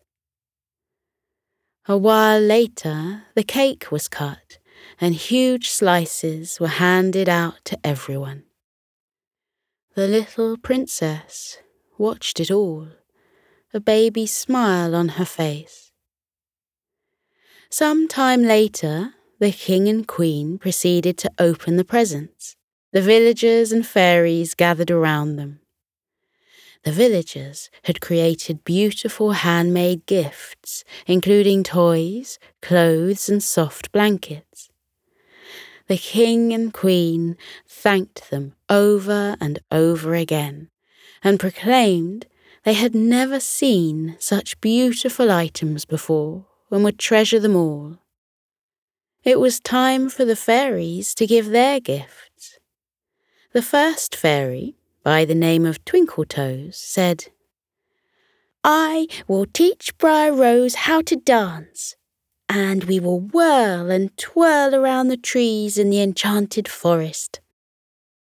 A 1.90 1.96
while 1.96 2.38
later, 2.38 3.22
the 3.34 3.42
cake 3.42 3.90
was 3.90 4.08
cut 4.08 4.58
and 5.00 5.14
huge 5.14 5.70
slices 5.70 6.60
were 6.60 6.68
handed 6.68 7.30
out 7.30 7.64
to 7.64 7.78
everyone. 7.82 8.42
The 9.94 10.06
little 10.06 10.58
princess 10.58 11.56
watched 11.96 12.40
it 12.40 12.50
all 12.50 12.88
a 13.72 13.80
baby 13.80 14.26
smile 14.26 14.94
on 14.94 15.08
her 15.16 15.24
face. 15.24 15.90
Some 17.70 18.06
time 18.06 18.42
later, 18.42 19.14
the 19.38 19.52
king 19.52 19.88
and 19.88 20.06
queen 20.06 20.58
proceeded 20.58 21.16
to 21.18 21.30
open 21.38 21.76
the 21.76 21.84
presents. 21.84 22.56
The 22.92 23.00
villagers 23.02 23.72
and 23.72 23.86
fairies 23.86 24.54
gathered 24.54 24.90
around 24.90 25.36
them. 25.36 25.60
The 26.88 26.94
villagers 26.94 27.68
had 27.82 28.00
created 28.00 28.64
beautiful 28.64 29.32
handmade 29.32 30.06
gifts, 30.06 30.84
including 31.06 31.62
toys, 31.62 32.38
clothes, 32.62 33.28
and 33.28 33.42
soft 33.42 33.92
blankets. 33.92 34.70
The 35.86 35.98
king 35.98 36.54
and 36.54 36.72
queen 36.72 37.36
thanked 37.68 38.30
them 38.30 38.54
over 38.70 39.36
and 39.38 39.58
over 39.70 40.14
again 40.14 40.70
and 41.22 41.38
proclaimed 41.38 42.24
they 42.64 42.72
had 42.72 42.94
never 42.94 43.38
seen 43.38 44.16
such 44.18 44.58
beautiful 44.62 45.30
items 45.30 45.84
before 45.84 46.46
and 46.70 46.84
would 46.84 46.98
treasure 46.98 47.38
them 47.38 47.54
all. 47.54 47.98
It 49.24 49.38
was 49.38 49.60
time 49.60 50.08
for 50.08 50.24
the 50.24 50.36
fairies 50.36 51.14
to 51.16 51.26
give 51.26 51.50
their 51.50 51.80
gifts. 51.80 52.58
The 53.52 53.60
first 53.60 54.16
fairy, 54.16 54.78
by 55.02 55.24
the 55.24 55.34
name 55.34 55.64
of 55.64 55.84
Twinkletoes, 55.84 56.74
said, 56.74 57.28
I 58.64 59.06
will 59.26 59.46
teach 59.46 59.96
Briar 59.98 60.34
Rose 60.34 60.74
how 60.74 61.00
to 61.02 61.16
dance, 61.16 61.96
and 62.48 62.84
we 62.84 63.00
will 63.00 63.20
whirl 63.20 63.90
and 63.90 64.16
twirl 64.16 64.74
around 64.74 65.08
the 65.08 65.16
trees 65.16 65.78
in 65.78 65.90
the 65.90 66.02
enchanted 66.02 66.68
forest. 66.68 67.40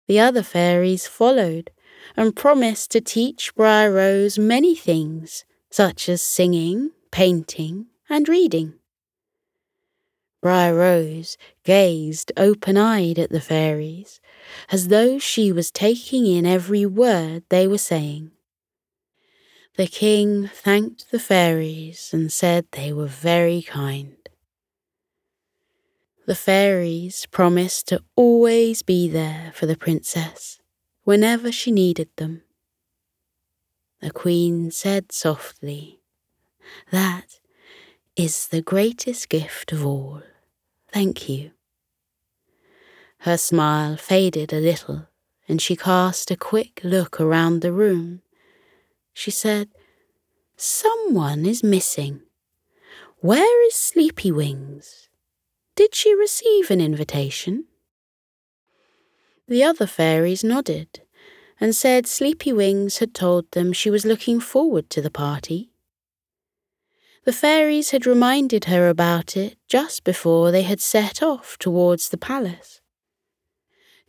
The 0.08 0.20
other 0.20 0.44
fairies 0.44 1.08
followed, 1.08 1.72
and 2.16 2.36
promised 2.36 2.92
to 2.92 3.02
teach 3.02 3.56
Briar 3.56 3.92
Rose 3.92 4.38
many 4.38 4.76
things, 4.76 5.46
such 5.70 6.08
as 6.08 6.22
singing, 6.22 6.92
painting, 7.12 7.88
and 8.10 8.30
reading. 8.30 8.74
Briar 10.42 10.76
Rose 10.76 11.38
gazed 11.66 12.32
open 12.38 12.78
eyed 12.78 13.20
at 13.20 13.32
the 13.32 13.42
fairies, 13.42 14.22
as 14.72 14.88
though 14.88 15.20
she 15.20 15.52
was 15.52 15.72
taking 15.72 16.26
in 16.26 16.46
every 16.46 16.86
word 16.86 17.44
they 17.50 17.68
were 17.68 17.78
saying. 17.78 18.32
The 19.76 19.88
king 19.88 20.48
thanked 20.48 21.12
the 21.12 21.20
fairies 21.20 22.12
and 22.14 22.32
said 22.32 22.68
they 22.72 22.94
were 22.94 23.08
very 23.08 23.62
kind. 23.62 24.16
The 26.26 26.36
fairies 26.36 27.26
promised 27.26 27.88
to 27.90 28.02
always 28.16 28.82
be 28.82 29.10
there 29.10 29.52
for 29.54 29.66
the 29.66 29.76
princess 29.76 30.60
whenever 31.04 31.52
she 31.52 31.72
needed 31.72 32.10
them. 32.16 32.44
The 34.02 34.12
Queen 34.12 34.72
said 34.72 35.12
softly, 35.12 36.00
That 36.92 37.40
is 38.16 38.48
the 38.48 38.62
greatest 38.62 39.30
gift 39.30 39.72
of 39.72 39.86
all. 39.86 40.22
Thank 40.92 41.28
you. 41.28 41.55
Her 43.26 43.38
smile 43.40 43.98
faded 43.98 44.54
a 44.54 44.60
little, 44.60 45.08
and 45.48 45.60
she 45.60 45.76
cast 45.76 46.30
a 46.30 46.38
quick 46.38 46.82
look 46.84 47.20
around 47.20 47.64
the 47.64 47.72
room. 47.72 48.22
She 49.16 49.32
said, 49.32 49.70
Someone 50.56 51.44
is 51.44 51.64
missing. 51.64 52.22
Where 53.22 53.68
is 53.68 53.74
Sleepy 53.74 54.32
Wings? 54.32 55.10
Did 55.76 55.96
she 55.96 56.14
receive 56.14 56.70
an 56.70 56.80
invitation? 56.80 57.66
The 59.48 59.64
other 59.64 59.88
fairies 59.88 60.44
nodded 60.44 61.02
and 61.60 61.76
said 61.76 62.06
Sleepy 62.06 62.54
Wings 62.54 63.00
had 63.00 63.16
told 63.16 63.50
them 63.54 63.74
she 63.74 63.90
was 63.90 64.06
looking 64.06 64.40
forward 64.40 64.92
to 64.92 65.02
the 65.02 65.10
party. 65.10 65.72
The 67.24 67.34
fairies 67.34 67.90
had 67.90 68.06
reminded 68.06 68.66
her 68.66 68.88
about 68.88 69.36
it 69.36 69.58
just 69.68 70.04
before 70.04 70.52
they 70.52 70.62
had 70.62 70.80
set 70.80 71.24
off 71.24 71.58
towards 71.58 72.10
the 72.10 72.20
palace. 72.20 72.82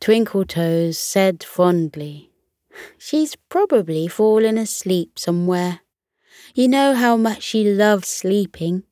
Twinkletoes 0.00 0.96
said 0.96 1.42
fondly, 1.42 2.30
She's 2.98 3.36
probably 3.48 4.06
fallen 4.08 4.58
asleep 4.58 5.18
somewhere. 5.18 5.80
You 6.54 6.68
know 6.68 6.94
how 6.94 7.16
much 7.16 7.42
she 7.42 7.64
loves 7.64 8.08
sleeping. 8.08 8.84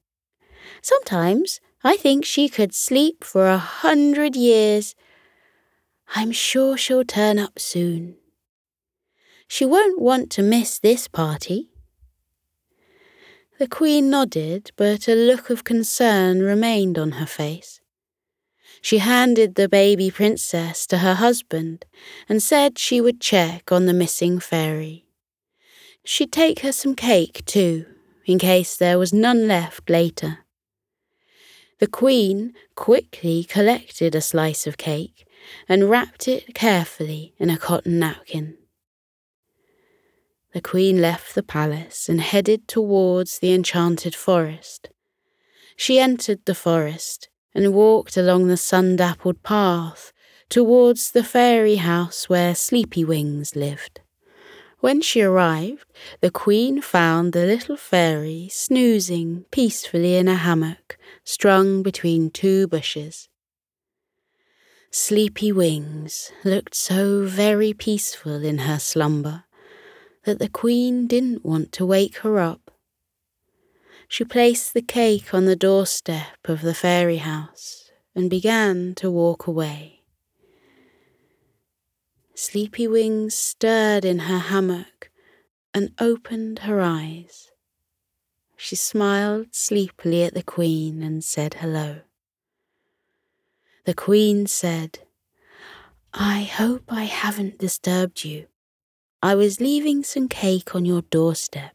Sometimes 0.82 1.60
I 1.82 1.96
think 1.96 2.24
she 2.24 2.48
could 2.48 2.74
sleep 2.74 3.22
for 3.24 3.46
a 3.46 3.58
hundred 3.58 4.36
years 4.36 4.94
I'm 6.16 6.32
sure 6.32 6.76
she'll 6.76 7.04
turn 7.04 7.38
up 7.38 7.58
soon. 7.58 8.16
She 9.48 9.64
won't 9.64 10.00
want 10.00 10.30
to 10.32 10.42
miss 10.42 10.78
this 10.78 11.08
party. 11.08 11.70
The 13.58 13.68
Queen 13.68 14.10
nodded, 14.10 14.70
but 14.76 15.08
a 15.08 15.14
look 15.14 15.50
of 15.50 15.64
concern 15.64 16.40
remained 16.40 16.98
on 16.98 17.12
her 17.12 17.26
face. 17.26 17.80
She 18.84 18.98
handed 18.98 19.54
the 19.54 19.66
baby 19.66 20.10
princess 20.10 20.86
to 20.88 20.98
her 20.98 21.14
husband 21.14 21.86
and 22.28 22.42
said 22.42 22.78
she 22.78 23.00
would 23.00 23.18
check 23.18 23.72
on 23.72 23.86
the 23.86 23.94
missing 23.94 24.38
fairy. 24.38 25.06
She'd 26.04 26.30
take 26.30 26.58
her 26.58 26.70
some 26.70 26.94
cake, 26.94 27.46
too, 27.46 27.86
in 28.26 28.38
case 28.38 28.76
there 28.76 28.98
was 28.98 29.10
none 29.10 29.48
left 29.48 29.88
later. 29.88 30.40
The 31.78 31.86
Queen 31.86 32.52
quickly 32.74 33.44
collected 33.44 34.14
a 34.14 34.20
slice 34.20 34.66
of 34.66 34.76
cake 34.76 35.26
and 35.66 35.88
wrapped 35.88 36.28
it 36.28 36.54
carefully 36.54 37.32
in 37.38 37.48
a 37.48 37.56
cotton 37.56 37.98
napkin. 37.98 38.58
the 40.52 40.60
queen 40.60 41.00
left 41.00 41.34
the 41.34 41.42
palace 41.42 42.06
and 42.06 42.20
headed 42.20 42.68
towards 42.68 43.38
the 43.38 43.54
enchanted 43.54 44.14
forest. 44.14 44.90
She 45.74 45.98
entered 45.98 46.44
the 46.44 46.54
forest 46.54 47.30
and 47.54 47.72
walked 47.72 48.16
along 48.16 48.46
the 48.46 48.56
sun 48.56 48.96
dappled 48.96 49.42
path 49.42 50.12
towards 50.48 51.12
the 51.12 51.24
fairy 51.24 51.76
house 51.76 52.28
where 52.28 52.54
Sleepy 52.54 53.04
Wings 53.04 53.54
lived. 53.54 54.00
When 54.80 55.00
she 55.00 55.22
arrived, 55.22 55.86
the 56.20 56.30
queen 56.30 56.82
found 56.82 57.32
the 57.32 57.46
little 57.46 57.76
fairy 57.76 58.48
snoozing 58.52 59.46
peacefully 59.50 60.16
in 60.16 60.28
a 60.28 60.34
hammock 60.34 60.98
strung 61.24 61.82
between 61.82 62.30
two 62.30 62.66
bushes. 62.68 63.28
Sleepy 64.90 65.50
Wings 65.50 66.30
looked 66.44 66.74
so 66.74 67.24
very 67.24 67.72
peaceful 67.72 68.44
in 68.44 68.58
her 68.58 68.78
slumber 68.78 69.44
that 70.24 70.38
the 70.38 70.48
queen 70.48 71.06
didn't 71.06 71.44
want 71.44 71.72
to 71.72 71.86
wake 71.86 72.18
her 72.18 72.38
up. 72.38 72.63
She 74.08 74.24
placed 74.24 74.74
the 74.74 74.82
cake 74.82 75.34
on 75.34 75.46
the 75.46 75.56
doorstep 75.56 76.38
of 76.44 76.62
the 76.62 76.74
fairy 76.74 77.16
house 77.18 77.90
and 78.14 78.30
began 78.30 78.94
to 78.96 79.10
walk 79.10 79.46
away. 79.46 80.02
Sleepy 82.34 82.86
Wings 82.86 83.34
stirred 83.34 84.04
in 84.04 84.20
her 84.20 84.38
hammock 84.38 85.10
and 85.72 85.92
opened 85.98 86.60
her 86.60 86.80
eyes. 86.80 87.50
She 88.56 88.76
smiled 88.76 89.48
sleepily 89.52 90.24
at 90.24 90.34
the 90.34 90.42
Queen 90.42 91.02
and 91.02 91.22
said 91.22 91.54
hello. 91.54 92.00
The 93.84 93.94
Queen 93.94 94.46
said, 94.46 95.00
I 96.12 96.42
hope 96.42 96.84
I 96.88 97.04
haven't 97.04 97.58
disturbed 97.58 98.24
you. 98.24 98.46
I 99.22 99.34
was 99.34 99.60
leaving 99.60 100.02
some 100.04 100.28
cake 100.28 100.74
on 100.74 100.84
your 100.84 101.02
doorstep. 101.02 101.72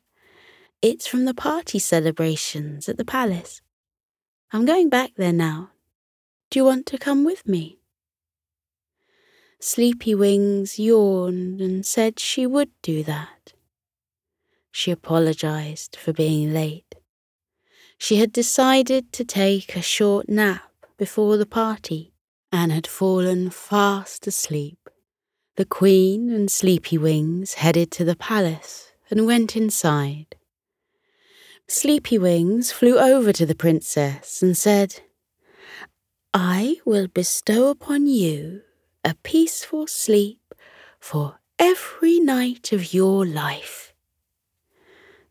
It's 0.81 1.07
from 1.07 1.25
the 1.25 1.33
party 1.33 1.77
celebrations 1.77 2.87
at 2.87 2.95
the 2.95 3.03
palace. 3.03 3.61
I'm 4.53 4.65
going 4.65 4.87
back 4.87 5.11
there 5.17 5.33
now. 5.33 5.71
Do 6.49 6.57
you 6.57 6.63
want 6.63 6.85
to 6.85 6.97
come 6.97 7.25
with 7.25 7.45
me? 7.45 7.79
Sleepy 9.59 10.15
Wings 10.15 10.79
yawned 10.79 11.59
and 11.59 11.85
said 11.85 12.17
she 12.17 12.47
would 12.47 12.69
do 12.81 13.03
that. 13.03 13.51
She 14.71 14.89
apologized 14.89 15.97
for 15.97 16.13
being 16.13 16.53
late. 16.53 16.95
She 17.97 18.15
had 18.15 18.31
decided 18.31 19.11
to 19.11 19.25
take 19.25 19.75
a 19.75 19.81
short 19.81 20.29
nap 20.29 20.71
before 20.97 21.35
the 21.35 21.45
party 21.45 22.13
and 22.53 22.71
had 22.71 22.87
fallen 22.87 23.49
fast 23.49 24.25
asleep. 24.27 24.89
The 25.57 25.65
Queen 25.65 26.31
and 26.31 26.49
Sleepy 26.49 26.97
Wings 26.97 27.55
headed 27.55 27.91
to 27.91 28.05
the 28.05 28.15
palace 28.15 28.93
and 29.11 29.25
went 29.25 29.57
inside. 29.57 30.35
Sleepy 31.71 32.17
Wings 32.17 32.71
flew 32.71 32.97
over 32.97 33.31
to 33.31 33.45
the 33.45 33.53
princess 33.53 34.41
and 34.41 34.57
said, 34.57 35.01
I 36.33 36.77
will 36.83 37.07
bestow 37.07 37.69
upon 37.69 38.07
you 38.07 38.63
a 39.05 39.13
peaceful 39.21 39.85
sleep 39.85 40.55
for 40.99 41.37
every 41.59 42.19
night 42.19 42.73
of 42.73 42.91
your 42.91 43.23
life. 43.23 43.93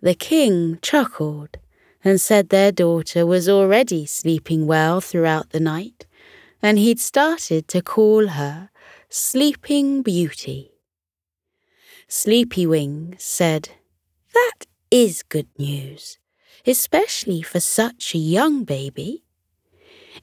The 0.00 0.14
king 0.14 0.78
chuckled 0.80 1.59
and 2.04 2.21
said 2.21 2.50
their 2.50 2.71
daughter 2.71 3.26
was 3.26 3.49
already 3.49 4.07
sleeping 4.07 4.68
well 4.68 5.00
throughout 5.00 5.50
the 5.50 5.59
night, 5.59 6.07
and 6.62 6.78
he'd 6.78 7.00
started 7.00 7.66
to 7.66 7.83
call 7.83 8.28
her 8.28 8.71
Sleeping 9.09 10.02
Beauty. 10.02 10.71
Sleepy 12.07 12.64
Wings 12.64 13.25
said, 13.25 13.70
That 14.35 14.66
is 14.92 15.24
good 15.24 15.48
news, 15.59 16.18
especially 16.66 17.42
for 17.42 17.61
such 17.61 18.14
a 18.14 18.18
young 18.18 18.64
baby. 18.64 19.25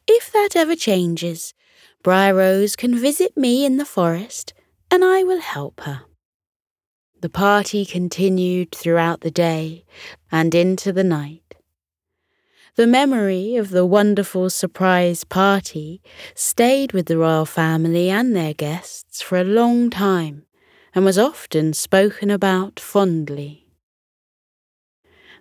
If 0.07 0.31
that 0.31 0.55
ever 0.55 0.75
changes, 0.75 1.53
Briar 2.03 2.35
Rose 2.35 2.75
can 2.75 2.95
visit 2.97 3.35
me 3.35 3.65
in 3.65 3.77
the 3.77 3.85
forest, 3.85 4.53
and 4.91 5.03
I 5.03 5.23
will 5.23 5.41
help 5.41 5.81
her. 5.81 6.03
The 7.21 7.29
party 7.29 7.85
continued 7.85 8.71
throughout 8.71 9.21
the 9.21 9.31
day 9.31 9.85
and 10.31 10.53
into 10.53 10.91
the 10.91 11.03
night. 11.03 11.55
The 12.75 12.85
memory 12.85 13.55
of 13.55 13.69
the 13.69 13.85
wonderful 13.85 14.49
surprise 14.49 15.23
party 15.23 16.01
stayed 16.35 16.91
with 16.91 17.05
the 17.05 17.17
royal 17.17 17.45
family 17.45 18.09
and 18.09 18.35
their 18.35 18.53
guests 18.53 19.21
for 19.21 19.39
a 19.39 19.45
long 19.45 19.89
time 19.89 20.45
and 20.93 21.05
was 21.05 21.17
often 21.17 21.73
spoken 21.73 22.29
about 22.29 22.79
fondly. 22.79 23.64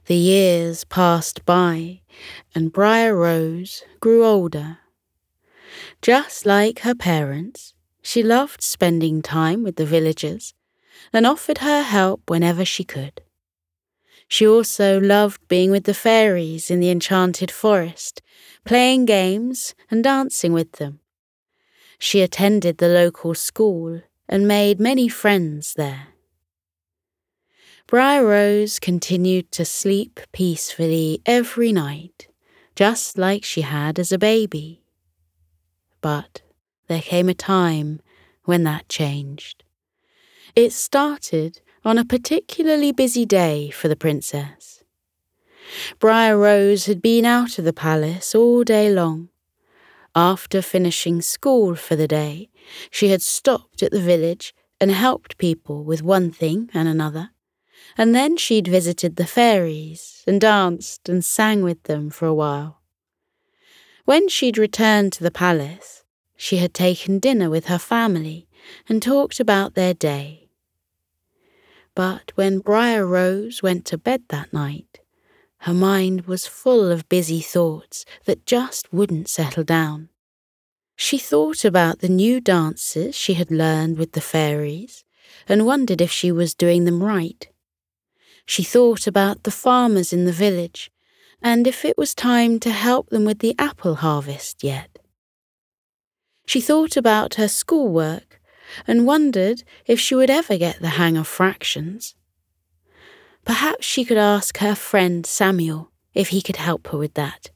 The 0.06 0.16
years 0.16 0.84
passed 0.84 1.44
by, 1.44 2.00
and 2.54 2.72
Briar 2.72 3.16
Rose 3.16 3.82
grew 4.00 4.24
older 4.24 4.78
just 6.04 6.44
like 6.44 6.80
her 6.80 6.94
parents, 6.94 7.72
she 8.02 8.22
loved 8.22 8.62
spending 8.62 9.22
time 9.22 9.62
with 9.62 9.76
the 9.76 9.86
villagers 9.86 10.52
and 11.12 11.26
offered 11.26 11.58
her 11.58 11.82
help 11.82 12.28
whenever 12.28 12.64
she 12.64 12.84
could. 12.84 13.22
She 14.28 14.46
also 14.46 15.00
loved 15.00 15.40
being 15.48 15.70
with 15.70 15.84
the 15.84 15.94
fairies 15.94 16.70
in 16.70 16.80
the 16.80 16.90
enchanted 16.90 17.50
forest, 17.50 18.20
playing 18.64 19.06
games 19.06 19.74
and 19.90 20.04
dancing 20.04 20.52
with 20.52 20.72
them. 20.72 21.00
She 21.98 22.20
attended 22.20 22.78
the 22.78 22.88
local 22.88 23.34
school 23.34 24.02
and 24.28 24.48
made 24.48 24.80
many 24.80 25.08
friends 25.08 25.74
there. 25.74 26.08
Briar 27.86 28.26
Rose 28.26 28.78
continued 28.78 29.52
to 29.52 29.64
sleep 29.64 30.18
peacefully 30.32 31.20
every 31.26 31.70
night, 31.70 32.28
just 32.74 33.18
like 33.18 33.44
she 33.44 33.60
had 33.60 33.98
as 33.98 34.10
a 34.10 34.18
baby. 34.18 34.82
But 36.00 36.40
there 36.88 37.02
came 37.02 37.28
a 37.28 37.34
time 37.34 38.00
when 38.44 38.64
that 38.64 38.88
changed. 38.88 39.64
It 40.56 40.72
started 40.72 41.60
on 41.84 41.98
a 41.98 42.06
particularly 42.06 42.90
busy 42.90 43.26
day 43.26 43.68
for 43.68 43.88
the 43.88 43.96
princess. 43.96 44.82
Briar 45.98 46.38
Rose 46.38 46.86
had 46.86 47.02
been 47.02 47.26
out 47.26 47.58
of 47.58 47.66
the 47.66 47.72
palace 47.74 48.34
all 48.34 48.64
day 48.64 48.90
long. 48.90 49.28
After 50.14 50.62
finishing 50.62 51.20
school 51.20 51.74
for 51.74 51.96
the 51.96 52.08
day, 52.08 52.48
she 52.90 53.08
had 53.08 53.20
stopped 53.20 53.82
at 53.82 53.90
the 53.90 54.00
village 54.00 54.54
and 54.80 54.90
helped 54.90 55.36
people 55.36 55.84
with 55.84 56.02
one 56.02 56.30
thing 56.30 56.70
and 56.72 56.88
another, 56.88 57.30
and 57.96 58.14
then 58.14 58.36
she'd 58.36 58.68
visited 58.68 59.16
the 59.16 59.26
fairies 59.26 60.24
and 60.26 60.40
danced 60.40 61.08
and 61.08 61.24
sang 61.24 61.62
with 61.62 61.82
them 61.84 62.10
for 62.10 62.26
a 62.26 62.34
while. 62.34 62.80
When 64.04 64.28
she'd 64.28 64.58
returned 64.58 65.12
to 65.14 65.22
the 65.22 65.30
palace, 65.30 66.04
she 66.36 66.58
had 66.58 66.74
taken 66.74 67.18
dinner 67.18 67.48
with 67.48 67.66
her 67.66 67.78
family 67.78 68.48
and 68.88 69.02
talked 69.02 69.40
about 69.40 69.74
their 69.74 69.94
day. 69.94 70.48
But 71.94 72.32
when 72.34 72.58
Briar 72.58 73.06
Rose 73.06 73.62
went 73.62 73.84
to 73.86 73.98
bed 73.98 74.24
that 74.28 74.52
night, 74.52 75.00
her 75.58 75.72
mind 75.72 76.26
was 76.26 76.46
full 76.46 76.90
of 76.90 77.08
busy 77.08 77.40
thoughts 77.40 78.04
that 78.26 78.44
just 78.44 78.92
wouldn't 78.92 79.28
settle 79.28 79.64
down. 79.64 80.10
She 80.96 81.18
thought 81.18 81.64
about 81.64 82.00
the 82.00 82.08
new 82.08 82.40
dances 82.40 83.14
she 83.14 83.34
had 83.34 83.50
learned 83.50 83.96
with 83.96 84.12
the 84.12 84.20
fairies 84.20 85.04
and 85.48 85.64
wondered 85.64 86.00
if 86.00 86.10
she 86.10 86.30
was 86.30 86.54
doing 86.54 86.84
them 86.84 87.02
right. 87.02 87.48
She 88.46 88.62
thought 88.62 89.06
about 89.06 89.44
the 89.44 89.50
farmers 89.50 90.12
in 90.12 90.24
the 90.24 90.32
village 90.32 90.90
and 91.42 91.66
if 91.66 91.84
it 91.84 91.98
was 91.98 92.14
time 92.14 92.58
to 92.60 92.70
help 92.70 93.10
them 93.10 93.24
with 93.24 93.40
the 93.40 93.54
apple 93.58 93.96
harvest 93.96 94.64
yet. 94.64 94.98
She 96.46 96.60
thought 96.60 96.96
about 96.96 97.34
her 97.34 97.48
schoolwork 97.48 98.40
and 98.86 99.06
wondered 99.06 99.62
if 99.86 100.00
she 100.00 100.14
would 100.14 100.30
ever 100.30 100.56
get 100.56 100.80
the 100.80 100.90
hang 101.00 101.16
of 101.16 101.26
fractions. 101.26 102.14
Perhaps 103.44 103.84
she 103.84 104.04
could 104.04 104.18
ask 104.18 104.58
her 104.58 104.74
friend 104.74 105.26
Samuel 105.26 105.90
if 106.14 106.28
he 106.28 106.40
could 106.40 106.56
help 106.56 106.88
her 106.88 106.98
with 106.98 107.14
that. 107.14 107.50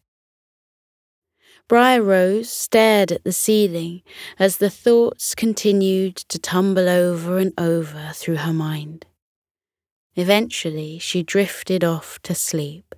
Briar 1.66 2.02
Rose 2.02 2.50
stared 2.50 3.12
at 3.12 3.24
the 3.24 3.32
ceiling 3.32 4.02
as 4.38 4.56
the 4.56 4.70
thoughts 4.70 5.34
continued 5.34 6.16
to 6.16 6.38
tumble 6.38 6.88
over 6.88 7.36
and 7.38 7.52
over 7.58 8.12
through 8.14 8.36
her 8.36 8.54
mind. 8.54 9.04
Eventually, 10.18 10.98
she 10.98 11.22
drifted 11.22 11.84
off 11.84 12.20
to 12.24 12.34
sleep. 12.34 12.92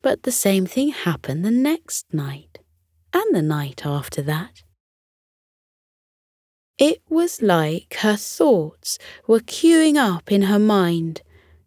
But 0.00 0.22
the 0.22 0.30
same 0.30 0.64
thing 0.64 0.90
happened 0.90 1.44
the 1.44 1.50
next 1.50 2.14
night, 2.14 2.60
and 3.12 3.34
the 3.34 3.42
night 3.42 3.84
after 3.84 4.22
that. 4.22 4.62
It 6.78 7.02
was 7.08 7.42
like 7.42 7.94
her 7.94 8.14
thoughts 8.14 8.96
were 9.26 9.40
queuing 9.40 9.96
up 9.96 10.30
in 10.30 10.42
her 10.42 10.60
mind, 10.60 11.22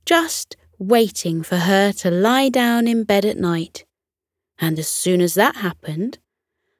just 0.06 0.56
waiting 0.80 1.43
for 1.43 1.58
her 1.58 1.91
to 1.91 2.10
lie 2.10 2.47
down 2.47 2.88
in 2.88 3.04
bed 3.04 3.25
at 3.25 3.38
night. 3.38 3.84
And 4.58 4.80
as 4.80 4.88
soon 4.88 5.19
as 5.19 5.34
that 5.34 5.58
happened, 5.58 6.19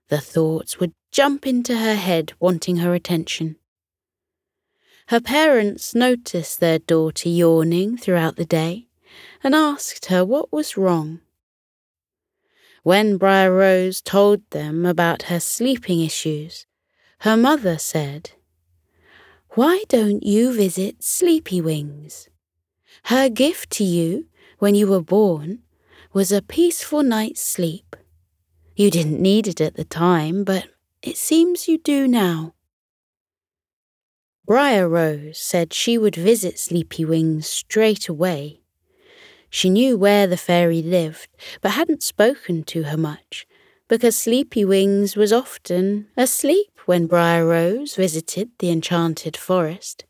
the 0.08 0.22
thoughts 0.22 0.80
would 0.80 0.94
jump 1.12 1.46
into 1.46 1.78
her 1.78 1.96
head 1.96 2.32
wanting 2.40 2.78
her 2.78 2.94
attention. 2.94 3.58
Her 5.10 5.20
parents 5.20 5.94
noticed 5.94 6.60
their 6.60 6.80
daughter 6.80 7.30
yawning 7.30 7.98
throughout 7.98 8.38
the 8.38 8.46
day 8.46 8.88
and 9.44 9.54
asked 9.54 10.08
her 10.08 10.26
what 10.26 10.52
was 10.52 10.78
wrong. 10.78 11.22
When 12.82 13.18
Briar 13.18 13.54
Rose 13.54 14.02
told 14.02 14.42
them 14.50 14.86
about 14.86 15.24
her 15.24 15.40
sleeping 15.40 16.02
issues, 16.02 16.66
her 17.20 17.38
mother 17.38 17.78
said, 17.78 18.32
Why 19.52 19.84
don't 19.88 20.24
you 20.24 20.52
visit 20.52 21.04
Sleepy 21.04 21.62
Wings? 21.62 22.30
Her 23.06 23.30
gift 23.30 23.70
to 23.72 23.84
you 23.84 24.26
when 24.58 24.74
you 24.74 24.88
were 24.88 25.02
born 25.02 25.60
was 26.14 26.32
a 26.32 26.42
peaceful 26.42 27.04
night's 27.04 27.42
sleep. 27.42 27.96
You 28.76 28.90
didn't 28.90 29.22
need 29.22 29.48
it 29.48 29.62
at 29.62 29.76
the 29.76 29.86
time, 29.86 30.44
but 30.44 30.68
it 31.04 31.18
seems 31.18 31.68
you 31.68 31.78
do 31.78 32.08
now. 32.08 32.55
Briar 34.46 34.88
Rose 34.88 35.40
said 35.40 35.74
she 35.74 35.98
would 35.98 36.16
visit 36.16 36.60
Sleepy 36.60 37.04
Wings 37.04 37.48
straight 37.48 38.08
away 38.08 38.62
she 39.56 39.70
knew 39.70 39.98
where 39.98 40.28
the 40.28 40.36
fairy 40.36 40.82
lived, 40.82 41.30
but 41.62 41.72
hadn't 41.72 42.04
spoken 42.04 42.64
to 42.64 42.84
her 42.84 42.98
much, 42.98 43.48
because 43.88 44.18
Sleepy 44.18 44.66
Wings 44.66 45.16
was 45.16 45.32
often 45.32 46.08
asleep 46.18 46.78
when 46.86 47.08
Briar 47.08 47.48
Rose 47.48 47.96
visited 47.96 48.50
the 48.60 48.70
enchanted 48.70 49.38
forest. 49.38 50.04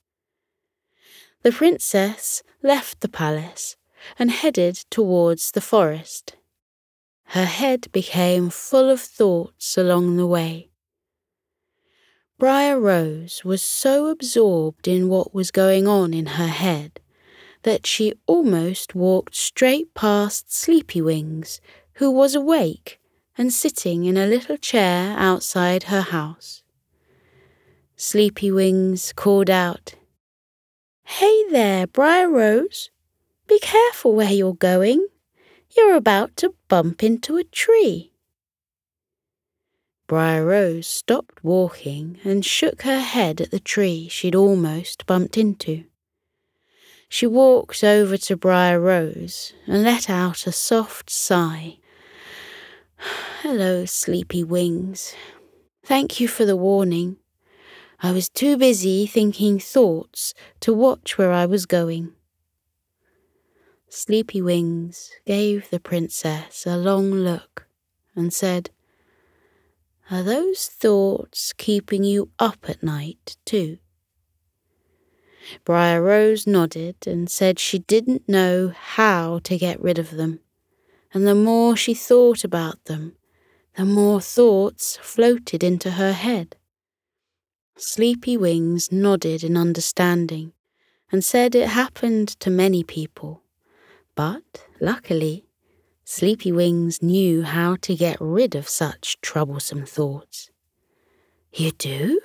The 1.44 1.52
princess 1.52 2.42
left 2.64 3.02
the 3.02 3.08
palace 3.08 3.76
and 4.18 4.32
headed 4.32 4.78
towards 4.90 5.52
the 5.52 5.62
forest. 5.62 6.36
Her 7.26 7.46
head 7.46 7.92
became 7.92 8.50
full 8.50 8.90
of 8.90 9.00
thoughts 9.00 9.78
along 9.78 10.18
the 10.18 10.26
way. 10.26 10.72
Briar 12.38 12.78
Rose 12.78 13.46
was 13.46 13.62
so 13.62 14.08
absorbed 14.08 14.90
in 14.90 15.08
what 15.08 15.34
was 15.34 15.52
going 15.52 15.88
on 15.88 16.14
in 16.14 16.26
her 16.26 16.48
head 16.48 17.00
that 17.64 17.88
she 17.88 18.14
almost 18.28 18.94
walked 18.94 19.36
straight 19.36 19.94
past 19.94 20.54
Sleepy 20.54 21.02
Wings, 21.02 21.62
who 21.94 22.12
was 22.12 22.36
awake 22.36 23.00
and 23.38 23.54
sitting 23.54 24.04
in 24.04 24.18
a 24.18 24.28
little 24.28 24.58
chair 24.58 25.16
outside 25.18 25.84
her 25.84 26.02
house. 26.02 26.62
Sleepy 27.96 28.52
Wings 28.52 29.14
called 29.14 29.50
out, 29.50 29.96
Hey 31.06 31.46
there, 31.50 31.88
Briar 31.88 32.30
Rose. 32.30 32.92
Be 33.48 33.60
careful 33.60 34.14
where 34.14 34.32
you're 34.32 34.56
going. 34.56 35.08
You're 35.78 35.96
about 35.96 36.36
to 36.38 36.54
bump 36.68 37.02
into 37.02 37.38
a 37.38 37.46
tree. 37.46 38.12
Briar 40.08 40.46
Rose 40.46 40.88
stopped 40.88 41.44
walking 41.44 42.20
and 42.24 42.46
shook 42.46 42.84
her 42.84 43.00
head 43.00 43.42
at 43.42 43.52
the 43.52 43.60
tree 43.60 44.08
she'd 44.08 44.36
almost 44.36 45.06
bumped 45.06 45.38
into. 45.38 45.86
She 47.10 47.26
walked 47.26 47.84
over 47.84 48.18
to 48.18 48.38
Briar 48.38 48.80
Rose 48.80 49.54
and 49.66 49.84
let 49.84 50.10
out 50.10 50.46
a 50.46 50.52
soft 50.52 51.10
sigh. 51.10 51.78
Hello, 53.42 53.86
sleepy 53.86 54.44
wings. 54.44 55.16
Thank 55.84 56.20
you 56.20 56.28
for 56.28 56.46
the 56.46 56.56
warning. 56.56 57.18
I 58.02 58.12
was 58.12 58.30
too 58.30 58.58
busy 58.58 59.08
thinking 59.08 59.60
thoughts 59.60 60.34
to 60.60 60.74
watch 60.74 61.18
where 61.18 61.32
I 61.32 61.46
was 61.46 61.66
going. 61.66 62.14
Sleepy 63.90 64.42
Wings 64.42 65.12
gave 65.26 65.70
the 65.70 65.80
princess 65.80 66.66
a 66.68 66.76
long 66.76 67.12
look 67.12 67.68
and 68.16 68.34
said, 68.34 68.70
Are 70.12 70.22
those 70.22 70.68
thoughts 70.68 71.52
keeping 71.54 72.04
you 72.04 72.30
up 72.38 72.70
at 72.70 72.84
night, 72.84 73.38
too? 73.44 73.80
Briar 75.64 76.02
Rose 76.02 76.46
nodded 76.46 77.08
and 77.08 77.30
said 77.30 77.58
she 77.58 77.80
didn't 77.80 78.30
know 78.30 78.72
how 78.76 79.40
to 79.40 79.58
get 79.58 79.82
rid 79.82 79.98
of 79.98 80.12
them, 80.12 80.42
and 81.14 81.26
the 81.26 81.34
more 81.34 81.76
she 81.76 81.96
thought 81.96 82.44
about 82.44 82.86
them, 82.86 83.16
the 83.76 83.86
more 83.86 84.22
thoughts 84.22 84.98
floated 85.02 85.64
into 85.64 85.92
her 85.92 86.14
head. 86.14 86.56
Sleepy 87.76 88.38
Wings 88.38 88.92
nodded 88.92 89.44
in 89.44 89.58
understanding 89.58 90.54
and 91.12 91.26
said 91.26 91.56
it 91.56 91.70
happened 91.70 92.30
to 92.40 92.50
many 92.50 92.84
people, 92.84 93.42
but 94.16 94.68
luckily, 94.80 95.46
Sleepy 96.08 96.52
Wings 96.52 97.02
knew 97.02 97.42
how 97.42 97.78
to 97.78 97.96
get 97.96 98.18
rid 98.22 98.54
of 98.54 98.70
such 98.70 99.20
troublesome 99.22 99.88
thoughts. 99.88 100.52
You 101.52 101.72
do? 101.72 102.22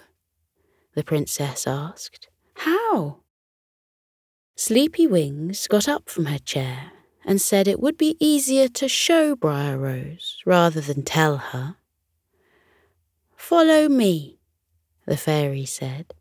the 0.94 1.02
princess 1.02 1.66
asked. 1.66 2.28
How? 2.56 3.20
Sleepy 4.54 5.06
Wings 5.06 5.66
got 5.66 5.88
up 5.88 6.10
from 6.10 6.26
her 6.26 6.38
chair 6.38 6.92
and 7.24 7.40
said 7.40 7.66
it 7.66 7.80
would 7.80 7.96
be 7.96 8.18
easier 8.20 8.68
to 8.68 8.86
show 8.86 9.34
Briar 9.34 9.78
Rose 9.78 10.42
rather 10.44 10.82
than 10.82 11.02
tell 11.02 11.38
her. 11.38 11.76
Follow 13.34 13.88
me, 13.88 14.40
the 15.06 15.16
fairy 15.16 15.64
said. 15.64 16.12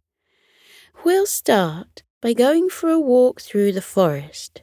We'll 1.04 1.26
start 1.26 2.04
by 2.22 2.32
going 2.32 2.69
for 2.69 2.89
a 2.89 3.00
walk 3.00 3.41
through 3.41 3.74
the 3.74 3.82
forest. 3.82 4.62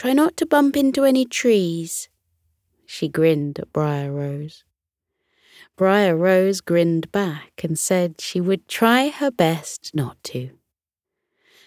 Try 0.00 0.14
not 0.14 0.34
to 0.38 0.46
bump 0.46 0.78
into 0.78 1.04
any 1.04 1.26
trees. 1.26 2.08
She 2.86 3.06
grinned 3.06 3.58
at 3.58 3.70
Briar 3.70 4.10
Rose. 4.10 4.64
Briar 5.76 6.16
Rose 6.16 6.62
grinned 6.62 7.12
back 7.12 7.52
and 7.62 7.78
said 7.78 8.18
she 8.18 8.40
would 8.40 8.66
try 8.66 9.10
her 9.10 9.30
best 9.30 9.94
not 9.94 10.16
to. 10.32 10.52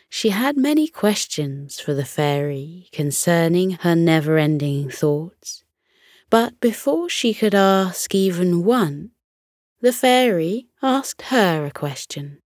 She 0.10 0.30
had 0.30 0.58
many 0.58 0.88
questions 0.88 1.80
for 1.80 1.94
the 1.94 2.06
fairy 2.06 2.90
concerning 2.92 3.74
her 3.82 3.96
never 3.96 4.40
ending 4.40 4.90
thoughts, 4.90 5.64
but 6.32 6.60
before 6.60 7.10
she 7.10 7.36
could 7.36 7.54
ask 7.54 8.16
even 8.16 8.64
one, 8.64 9.12
the 9.80 9.94
fairy 9.94 10.70
asked 10.82 11.22
her 11.30 11.68
a 11.68 11.72
question. 11.72 12.40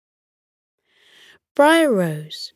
Briar 1.56 1.94
Rose, 1.94 2.52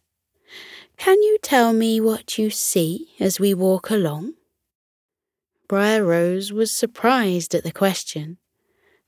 can 1.02 1.22
you 1.24 1.38
tell 1.42 1.74
me 1.74 2.00
what 2.00 2.38
you 2.38 2.52
see 2.52 3.16
as 3.20 3.40
we 3.40 3.56
walk 3.56 3.90
along? 3.90 4.36
Briar 5.68 6.04
Rose 6.04 6.54
was 6.54 6.72
surprised 6.72 7.56
at 7.56 7.64
the 7.64 7.72
question 7.72 8.38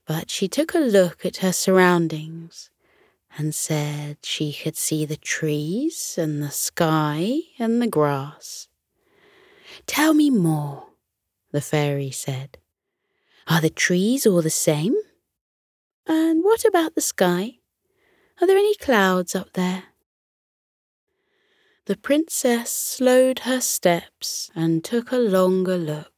but 0.05 0.29
she 0.29 0.47
took 0.47 0.73
a 0.73 0.79
look 0.79 1.25
at 1.25 1.37
her 1.37 1.53
surroundings 1.53 2.69
and 3.37 3.55
said 3.55 4.17
she 4.23 4.51
could 4.53 4.75
see 4.75 5.05
the 5.05 5.17
trees 5.17 6.15
and 6.17 6.41
the 6.43 6.51
sky 6.51 7.39
and 7.57 7.81
the 7.81 7.87
grass. 7.87 8.67
Tell 9.87 10.13
me 10.13 10.29
more, 10.29 10.87
the 11.51 11.61
fairy 11.61 12.11
said. 12.11 12.57
Are 13.47 13.61
the 13.61 13.69
trees 13.69 14.25
all 14.25 14.41
the 14.41 14.49
same? 14.49 14.95
And 16.05 16.43
what 16.43 16.65
about 16.65 16.95
the 16.95 17.01
sky? 17.01 17.59
Are 18.41 18.47
there 18.47 18.57
any 18.57 18.75
clouds 18.75 19.35
up 19.35 19.53
there? 19.53 19.83
The 21.85 21.97
princess 21.97 22.71
slowed 22.71 23.39
her 23.39 23.59
steps 23.59 24.51
and 24.55 24.83
took 24.83 25.11
a 25.11 25.17
longer 25.17 25.77
look 25.77 26.13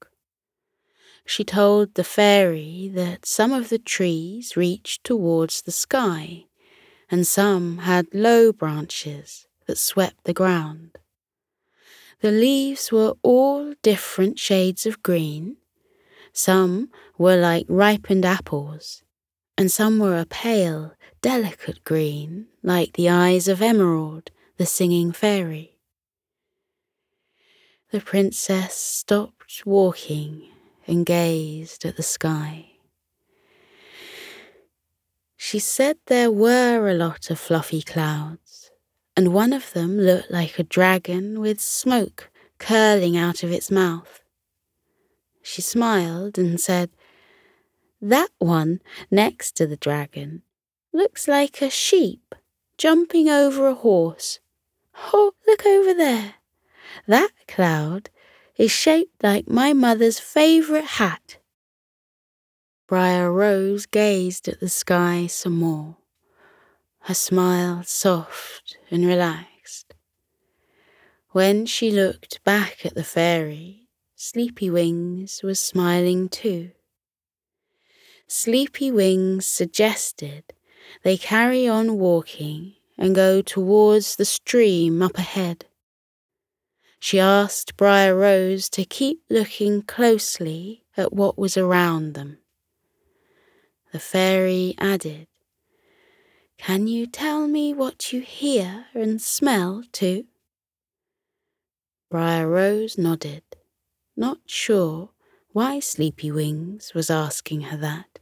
she 1.25 1.43
told 1.43 1.95
the 1.95 2.03
fairy 2.03 2.89
that 2.93 3.25
some 3.25 3.51
of 3.51 3.69
the 3.69 3.79
trees 3.79 4.55
reached 4.55 5.03
towards 5.03 5.63
the 5.63 5.71
sky, 5.71 6.45
and 7.09 7.25
some 7.25 7.79
had 7.79 8.05
low 8.13 8.51
branches 8.51 9.47
that 9.65 9.79
swept 9.79 10.23
the 10.23 10.33
ground. 10.33 10.97
The 12.21 12.31
leaves 12.31 12.91
were 12.91 13.15
all 13.23 13.73
different 13.81 14.37
shades 14.37 14.85
of 14.85 15.01
green. 15.01 15.57
Some 16.31 16.91
were 17.17 17.37
like 17.37 17.65
ripened 17.67 18.25
apples, 18.25 19.03
and 19.57 19.71
some 19.71 19.97
were 19.97 20.19
a 20.19 20.25
pale, 20.25 20.93
delicate 21.21 21.83
green, 21.83 22.47
like 22.61 22.93
the 22.93 23.09
eyes 23.09 23.47
of 23.47 23.61
Emerald, 23.61 24.29
the 24.57 24.65
singing 24.65 25.11
fairy. 25.11 25.77
The 27.91 27.99
princess 27.99 28.73
stopped 28.75 29.63
walking 29.65 30.49
and 30.87 31.05
gazed 31.05 31.85
at 31.85 31.97
the 31.97 32.03
sky. 32.03 32.71
She 35.35 35.59
said 35.59 35.97
there 36.05 36.31
were 36.31 36.89
a 36.89 36.93
lot 36.93 37.29
of 37.29 37.39
fluffy 37.39 37.81
clouds, 37.81 38.71
and 39.15 39.33
one 39.33 39.53
of 39.53 39.73
them 39.73 39.99
looked 39.99 40.31
like 40.31 40.57
a 40.57 40.63
dragon 40.63 41.39
with 41.39 41.59
smoke 41.59 42.29
curling 42.57 43.17
out 43.17 43.43
of 43.43 43.51
its 43.51 43.69
mouth. 43.69 44.21
She 45.41 45.61
smiled 45.61 46.37
and 46.37 46.59
said, 46.59 46.89
That 48.01 48.29
one 48.39 48.81
next 49.11 49.55
to 49.57 49.67
the 49.67 49.77
dragon 49.77 50.41
looks 50.93 51.27
like 51.27 51.61
a 51.61 51.69
sheep 51.69 52.33
jumping 52.77 53.29
over 53.29 53.67
a 53.67 53.75
horse. 53.75 54.39
Oh, 55.13 55.33
look 55.47 55.65
over 55.65 55.93
there. 55.93 56.35
That 57.07 57.31
cloud 57.47 58.09
is 58.57 58.71
shaped 58.71 59.23
like 59.23 59.49
my 59.49 59.73
mother's 59.73 60.19
favourite 60.19 60.85
hat. 60.85 61.37
Briar 62.87 63.31
Rose 63.31 63.85
gazed 63.85 64.47
at 64.47 64.59
the 64.59 64.69
sky 64.69 65.27
some 65.27 65.57
more. 65.57 65.97
her 67.01 67.13
smile 67.13 67.83
soft 67.83 68.77
and 68.89 69.05
relaxed. 69.05 69.93
When 71.31 71.65
she 71.65 71.91
looked 71.91 72.43
back 72.43 72.85
at 72.85 72.95
the 72.95 73.03
fairy, 73.03 73.89
Sleepy 74.15 74.69
Wings 74.69 75.41
was 75.43 75.59
smiling 75.59 76.29
too. 76.29 76.71
Sleepy 78.27 78.89
Wings 78.89 79.45
suggested 79.45 80.45
they 81.03 81.17
carry 81.17 81.67
on 81.67 81.99
walking 81.99 82.73
and 82.97 83.15
go 83.15 83.41
towards 83.41 84.15
the 84.15 84.25
stream 84.25 85.01
up 85.01 85.17
ahead. 85.17 85.65
She 86.99 87.19
asked 87.19 87.77
Briar 87.77 88.15
Rose 88.15 88.69
to 88.69 88.83
keep 88.83 89.21
looking 89.29 89.81
closely 89.83 90.85
at 90.97 91.13
what 91.13 91.37
was 91.37 91.55
around 91.57 92.13
them. 92.13 92.39
The 93.91 93.99
fairy 93.99 94.75
added, 94.77 95.27
Can 96.57 96.87
you 96.87 97.05
tell 97.07 97.47
me 97.47 97.73
what 97.73 98.11
you 98.11 98.21
hear 98.21 98.87
and 98.93 99.21
smell 99.21 99.83
too? 99.91 100.25
Briar 102.09 102.47
Rose 102.47 102.97
nodded, 102.97 103.43
not 104.17 104.39
sure 104.45 105.11
why 105.51 105.79
Sleepy 105.79 106.31
Wings 106.31 106.93
was 106.93 107.09
asking 107.09 107.61
her 107.61 107.77
that. 107.77 108.19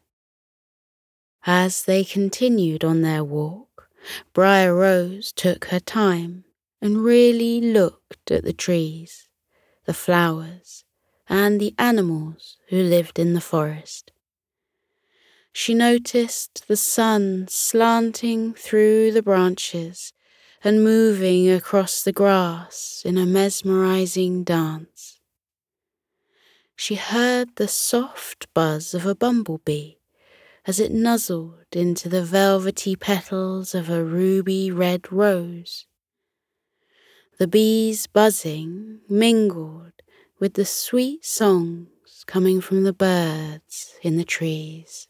As 1.46 1.86
they 1.86 2.04
continued 2.04 2.84
on 2.84 3.02
their 3.02 3.24
walk, 3.24 3.73
Briar 4.34 4.76
Rose 4.76 5.32
took 5.32 5.66
her 5.66 5.80
time 5.80 6.46
and 6.82 7.04
really 7.04 7.62
looked 7.62 8.32
at 8.32 8.44
the 8.44 8.54
trees, 8.54 9.30
the 9.86 9.94
flowers, 9.94 10.84
and 11.30 11.60
the 11.60 11.74
animals 11.78 12.58
who 12.70 12.82
lived 12.82 13.18
in 13.20 13.34
the 13.34 13.42
forest. 13.42 14.12
She 15.52 15.74
noticed 15.74 16.68
the 16.68 16.76
sun 16.76 17.46
slanting 17.48 18.54
through 18.54 19.12
the 19.12 19.22
branches 19.22 20.14
and 20.64 20.84
moving 20.84 21.50
across 21.50 22.04
the 22.04 22.12
grass 22.12 23.04
in 23.06 23.18
a 23.18 23.26
mesmerizing 23.26 24.44
dance. 24.44 25.20
She 26.76 26.96
heard 26.96 27.56
the 27.56 27.68
soft 27.68 28.52
buzz 28.54 28.94
of 28.94 29.06
a 29.06 29.16
bumblebee 29.16 29.96
as 30.66 30.80
it 30.80 30.92
nuzzled 30.92 31.66
into 31.74 32.08
the 32.08 32.24
velvety 32.24 32.96
petals 32.96 33.76
of 33.76 33.90
a 33.90 34.04
ruby 34.04 34.72
red 34.72 35.12
rose. 35.12 35.86
The 37.40 37.48
bees 37.48 38.08
buzzing 38.08 39.00
mingled 39.10 39.92
with 40.40 40.54
the 40.54 40.66
sweet 40.66 41.26
songs 41.26 42.24
coming 42.26 42.62
from 42.62 42.84
the 42.84 42.94
birds 42.94 43.96
in 44.02 44.18
the 44.18 44.24
trees. 44.24 45.08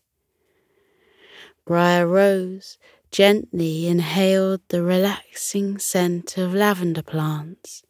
Briar 1.65 2.07
Rose 2.07 2.77
gently 3.11 3.87
inhaled 3.87 4.61
the 4.69 4.81
relaxing 4.81 5.77
scent 5.77 6.37
of 6.37 6.53
lavender 6.53 7.03
plants 7.03 7.83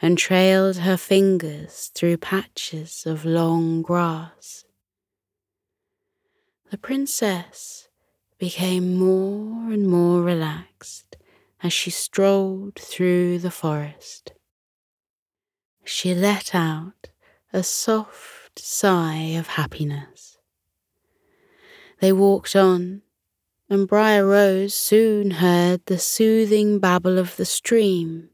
and 0.00 0.16
trailed 0.16 0.78
her 0.78 0.96
fingers 0.96 1.90
through 1.94 2.18
patches 2.18 3.04
of 3.06 3.24
long 3.24 3.82
grass. 3.82 4.64
The 6.70 6.78
princess 6.78 7.88
became 8.38 8.96
more 8.96 9.72
and 9.72 9.88
more 9.88 10.22
relaxed 10.22 11.16
as 11.62 11.72
she 11.72 11.90
strolled 11.90 12.76
through 12.76 13.38
the 13.38 13.50
forest. 13.50 14.32
She 15.84 16.14
let 16.14 16.54
out 16.54 17.08
a 17.52 17.62
soft 17.62 18.58
sigh 18.58 19.34
of 19.38 19.46
happiness. 19.46 20.38
They 22.00 22.12
walked 22.12 22.54
on 22.54 23.02
and 23.70 23.86
Briar 23.86 24.26
Rose 24.26 24.74
soon 24.74 25.32
heard 25.32 25.84
the 25.86 25.98
soothing 25.98 26.78
babble 26.78 27.18
of 27.18 27.36
the 27.36 27.44
stream 27.44 28.30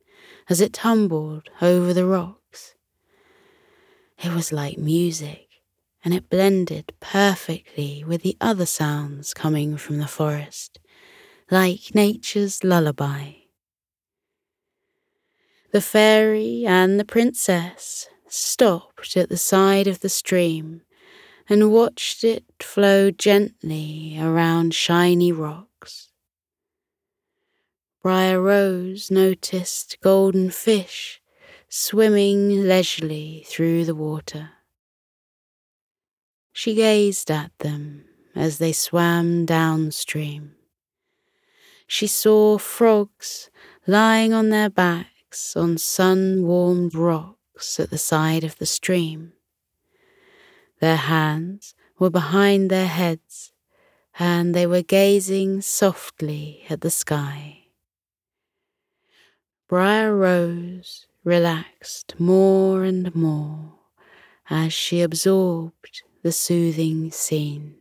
as 0.49 0.61
it 0.61 0.73
tumbled 0.73 1.49
over 1.61 1.93
the 1.93 2.07
rocks. 2.07 2.75
It 4.23 4.33
was 4.33 4.53
like 4.53 4.79
music, 4.79 5.49
and 6.05 6.13
it 6.13 6.29
blended 6.29 6.93
perfectly 7.01 8.05
with 8.07 8.23
the 8.23 8.37
other 8.41 8.67
sounds 8.67 9.33
coming 9.33 9.77
from 9.77 9.99
the 9.99 10.07
forest, 10.07 10.79
like 11.51 11.95
nature's 11.95 12.63
lullaby. 12.63 13.33
The 15.73 15.81
fairy 15.81 16.65
and 16.67 17.01
the 17.01 17.05
princess 17.05 18.09
stopped 18.29 19.17
at 19.17 19.29
the 19.29 19.37
side 19.37 19.87
of 19.87 20.01
the 20.01 20.09
stream 20.09 20.83
and 21.49 21.73
watched 21.73 22.23
it 22.23 22.45
flow 22.61 23.11
gently 23.11 24.19
around 24.21 24.75
shiny 24.75 25.33
rocks. 25.33 26.11
Briar 28.03 28.41
Rose 28.41 29.11
noticed 29.11 29.97
golden 30.03 30.51
fish 30.51 31.23
swimming 31.69 32.69
leisurely 32.69 33.45
through 33.49 33.85
the 33.85 33.95
water. 33.95 34.51
She 36.57 36.77
gazed 36.77 37.33
at 37.33 37.51
them 37.59 38.05
as 38.37 38.59
they 38.59 38.73
swam 38.73 39.45
downstream. 39.45 40.55
She 41.89 42.07
saw 42.07 42.59
frogs 42.59 43.51
lying 43.89 44.33
on 44.33 44.51
their 44.51 44.71
backs 44.71 45.57
on 45.57 45.79
sun 45.79 46.47
warmed 46.47 46.95
rocks 46.95 47.81
at 47.81 47.91
the 47.91 47.99
side 47.99 48.45
of 48.45 48.57
the 48.59 48.67
stream. 48.67 49.33
Their 50.79 50.97
hands 50.97 51.75
were 51.99 52.09
behind 52.09 52.71
their 52.71 52.87
heads, 52.87 53.53
and 54.17 54.55
they 54.55 54.65
were 54.65 54.83
gazing 54.83 55.61
softly 55.61 56.65
at 56.71 56.83
the 56.83 56.91
sky. 56.91 57.65
Briar 59.67 60.15
Rose 60.15 61.09
relaxed 61.25 62.15
more 62.21 62.85
and 62.85 63.13
more 63.13 63.75
as 64.49 64.73
she 64.73 65.03
absorbed 65.03 66.05
the 66.25 66.33
soothing 66.33 67.11
scene. 67.11 67.75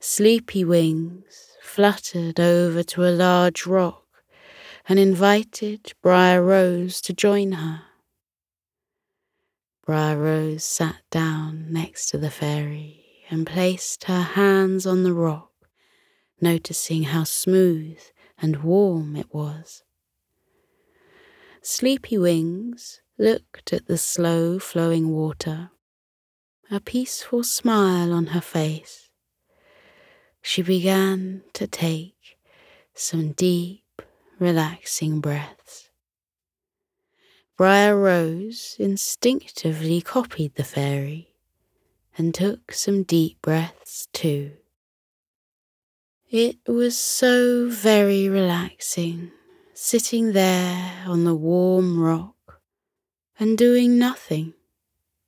Sleepy 0.00 0.64
wings 0.64 1.58
fluttered 1.60 2.40
over 2.40 2.82
to 2.82 3.04
a 3.04 3.12
large 3.12 3.66
rock 3.66 4.06
and 4.88 4.98
invited 4.98 5.92
Briar 6.00 6.42
Rose 6.42 7.02
to 7.02 7.12
join 7.12 7.52
her. 7.52 7.82
Briar 9.84 10.16
Rose 10.16 10.64
sat 10.64 11.02
down 11.10 11.70
next 11.70 12.08
to 12.08 12.16
the 12.16 12.30
fairy 12.30 13.04
and 13.28 13.46
placed 13.46 14.04
her 14.04 14.22
hands 14.22 14.86
on 14.86 15.02
the 15.02 15.12
rock, 15.12 15.52
noticing 16.40 17.02
how 17.02 17.24
smooth 17.24 18.00
and 18.38 18.62
warm 18.62 19.16
it 19.16 19.34
was. 19.34 19.82
Sleepy 21.60 22.16
Wings 22.16 23.02
looked 23.18 23.74
at 23.74 23.84
the 23.84 23.98
slow 23.98 24.58
flowing 24.58 25.10
water, 25.10 25.70
a 26.70 26.80
peaceful 26.80 27.44
smile 27.44 28.12
on 28.12 28.26
her 28.26 28.40
face. 28.40 29.10
She 30.42 30.62
began 30.62 31.42
to 31.54 31.66
take 31.66 32.38
some 32.94 33.32
deep, 33.32 34.02
relaxing 34.38 35.20
breaths. 35.20 35.90
Briar 37.56 37.96
Rose 37.96 38.76
instinctively 38.78 40.00
copied 40.00 40.56
the 40.56 40.64
fairy 40.64 41.34
and 42.18 42.34
took 42.34 42.72
some 42.72 43.02
deep 43.04 43.40
breaths 43.42 44.08
too. 44.12 44.52
It 46.30 46.58
was 46.66 46.98
so 46.98 47.68
very 47.68 48.28
relaxing 48.28 49.30
sitting 49.72 50.32
there 50.32 51.04
on 51.06 51.24
the 51.24 51.34
warm 51.34 52.00
rock 52.00 52.60
and 53.38 53.58
doing 53.58 53.98
nothing 53.98 54.54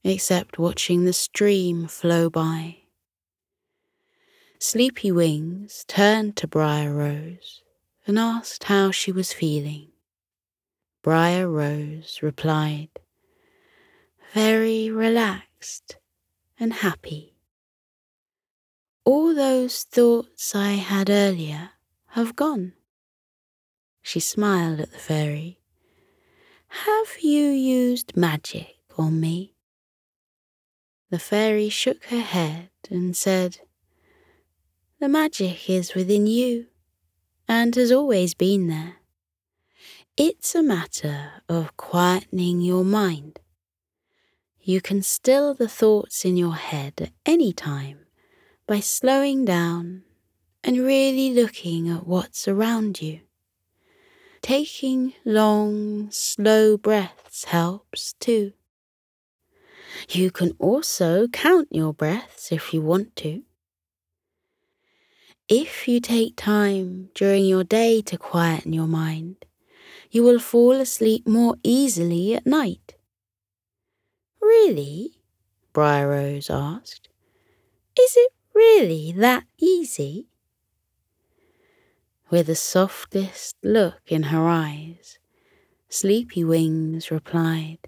except 0.07 0.59
watching 0.59 1.05
the 1.05 1.12
stream 1.12 1.88
flow 1.88 2.31
by. 2.31 2.77
Sleepy 4.59 5.11
Wings 5.11 5.85
turned 5.88 6.37
to 6.37 6.47
Briar 6.47 6.95
Rose 6.95 7.62
and 8.07 8.19
asked 8.19 8.64
how 8.64 8.90
she 8.90 9.11
was 9.11 9.33
feeling. 9.33 9.88
Briar 11.03 11.49
Rose 11.49 12.21
replied, 12.23 12.88
Very 14.33 14.90
relaxed 14.90 15.97
and 16.59 16.73
happy. 16.73 17.35
All 19.05 19.35
those 19.35 19.83
thoughts 19.83 20.55
I 20.55 20.73
had 20.73 21.11
earlier 21.11 21.71
have 22.11 22.37
gone. 22.37 22.75
She 24.03 24.21
smiled 24.21 24.81
at 24.81 24.92
the 24.92 24.99
fairy. 24.99 25.59
Have 26.69 27.09
you 27.21 27.49
used 27.49 28.16
magic 28.16 28.77
on 28.97 29.21
me? 29.21 29.56
The 31.16 31.20
fairy 31.20 31.70
shook 31.70 32.05
her 32.09 32.20
head 32.20 32.68
and 32.90 33.16
said, 33.16 33.61
The 35.00 35.09
magic 35.09 35.70
is 35.70 35.94
within 35.94 36.26
you 36.26 36.66
and 37.48 37.74
has 37.74 37.90
always 37.90 38.35
been 38.35 38.66
there. 38.66 38.96
It's 40.18 40.55
a 40.55 40.62
matter 40.62 41.42
of 41.48 41.74
quietening 41.79 42.62
your 42.62 42.85
mind. 42.85 43.40
You 44.61 44.83
can 44.83 45.00
still 45.00 45.55
the 45.55 45.70
thoughts 45.70 46.26
in 46.26 46.37
your 46.37 46.57
head 46.57 46.92
at 47.00 47.12
any 47.24 47.55
time 47.55 48.00
by 48.66 48.81
slowing 48.81 49.46
down 49.46 50.02
and 50.62 50.81
really 50.81 51.33
looking 51.33 51.88
at 51.88 52.07
what's 52.07 52.46
around 52.46 53.00
you. 53.00 53.20
Taking 54.42 55.14
long, 55.24 56.11
slow 56.11 56.76
breaths 56.76 57.44
helps 57.44 58.12
too. 58.20 58.52
You 60.09 60.30
can 60.30 60.52
also 60.59 61.28
count 61.28 61.68
your 61.70 61.92
breaths 61.92 62.52
if 62.52 62.72
you 62.72 62.80
want 62.80 63.16
to. 63.16 63.42
If 65.48 65.87
you 65.87 66.00
take 66.00 66.37
time 66.37 67.11
during 67.14 67.44
your 67.44 67.64
day 67.64 68.02
to 68.02 68.18
quieten 68.18 68.72
your 68.72 68.88
mind, 68.88 69.44
you 70.11 70.22
will 70.22 70.40
fall 70.40 70.72
asleep 70.72 71.26
more 71.26 71.56
easily 71.62 72.35
at 72.35 72.46
night. 72.46 72.96
Really? 74.40 75.20
Briar 75.72 76.09
Rose 76.09 76.50
asked. 76.50 77.09
Is 77.98 78.14
it 78.16 78.32
really 78.54 79.12
that 79.12 79.44
easy? 79.59 80.26
With 82.28 82.48
the 82.48 82.56
softest 82.56 83.56
look 83.62 84.00
in 84.09 84.24
her 84.24 84.48
eyes, 84.48 85.18
Sleepy 85.88 86.42
Wings 86.42 87.11
replied, 87.11 87.78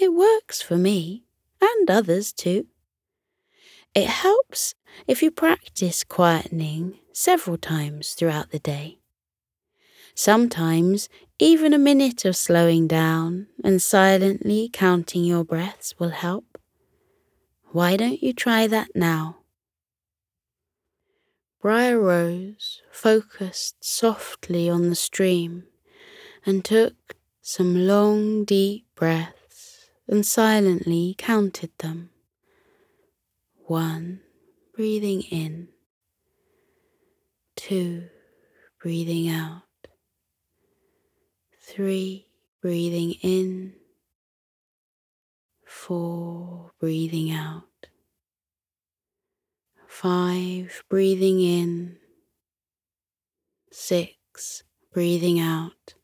It 0.00 0.12
works 0.12 0.62
for 0.62 0.76
me, 0.76 1.24
and 1.60 1.90
others 1.90 2.32
too. 2.32 2.66
It 3.94 4.06
helps 4.06 4.76
if 5.08 5.24
you 5.24 5.32
practice 5.32 6.04
quietening 6.04 6.98
several 7.12 7.58
times 7.58 8.12
throughout 8.12 8.52
the 8.52 8.60
day. 8.60 8.98
Sometimes 10.14 11.08
even 11.40 11.72
a 11.72 11.78
minute 11.78 12.24
of 12.24 12.36
slowing 12.36 12.86
down 12.86 13.48
and 13.64 13.82
silently 13.82 14.70
counting 14.72 15.24
your 15.24 15.44
breaths 15.44 15.94
will 15.98 16.10
help. 16.10 16.58
Why 17.72 17.96
don't 17.96 18.22
you 18.22 18.32
try 18.32 18.68
that 18.68 18.94
now? 18.94 19.38
Briar 21.60 21.98
Rose 22.00 22.82
focused 22.92 23.84
softly 23.84 24.70
on 24.70 24.90
the 24.90 24.94
stream 24.94 25.64
and 26.46 26.64
took 26.64 27.16
some 27.42 27.86
long, 27.86 28.44
deep 28.44 28.86
breaths 28.94 29.37
and 30.08 30.24
silently 30.24 31.14
counted 31.18 31.70
them. 31.78 32.10
One, 33.66 34.20
breathing 34.74 35.22
in. 35.22 35.68
Two, 37.54 38.08
breathing 38.80 39.28
out. 39.28 39.62
Three, 41.60 42.28
breathing 42.62 43.12
in. 43.20 43.74
Four, 45.66 46.70
breathing 46.80 47.30
out. 47.30 47.64
Five, 49.86 50.82
breathing 50.88 51.40
in. 51.40 51.96
Six, 53.70 54.62
breathing 54.92 55.38
out. 55.38 55.97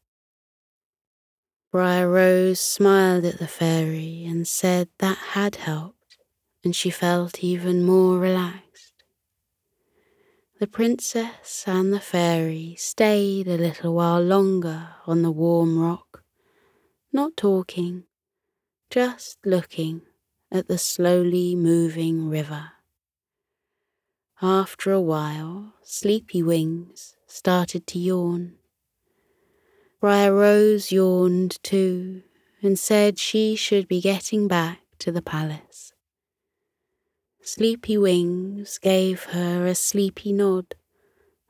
Briar 1.74 2.08
Rose 2.08 2.60
smiled 2.60 3.24
at 3.24 3.40
the 3.40 3.48
fairy 3.48 4.24
and 4.24 4.46
said 4.46 4.90
that 4.98 5.18
had 5.34 5.56
helped, 5.56 6.16
and 6.62 6.72
she 6.72 6.88
felt 6.88 7.42
even 7.42 7.82
more 7.82 8.16
relaxed. 8.16 8.92
The 10.60 10.68
princess 10.68 11.64
and 11.66 11.92
the 11.92 11.98
fairy 11.98 12.76
stayed 12.78 13.48
a 13.48 13.56
little 13.56 13.92
while 13.92 14.20
longer 14.20 14.90
on 15.04 15.22
the 15.22 15.32
warm 15.32 15.76
rock, 15.76 16.22
not 17.12 17.36
talking, 17.36 18.04
just 18.88 19.38
looking 19.44 20.02
at 20.52 20.68
the 20.68 20.78
slowly 20.78 21.56
moving 21.56 22.28
river. 22.28 22.70
After 24.40 24.92
a 24.92 25.00
while, 25.00 25.74
Sleepy 25.82 26.40
Wings 26.40 27.16
started 27.26 27.84
to 27.88 27.98
yawn. 27.98 28.58
Briar 30.04 30.34
Rose 30.34 30.92
yawned 30.92 31.62
too 31.62 32.24
and 32.60 32.78
said 32.78 33.18
she 33.18 33.56
should 33.56 33.88
be 33.88 34.02
getting 34.02 34.46
back 34.46 34.80
to 34.98 35.10
the 35.10 35.22
palace. 35.22 35.94
Sleepy 37.40 37.96
Wings 37.96 38.76
gave 38.76 39.24
her 39.32 39.66
a 39.66 39.74
sleepy 39.74 40.34
nod 40.34 40.74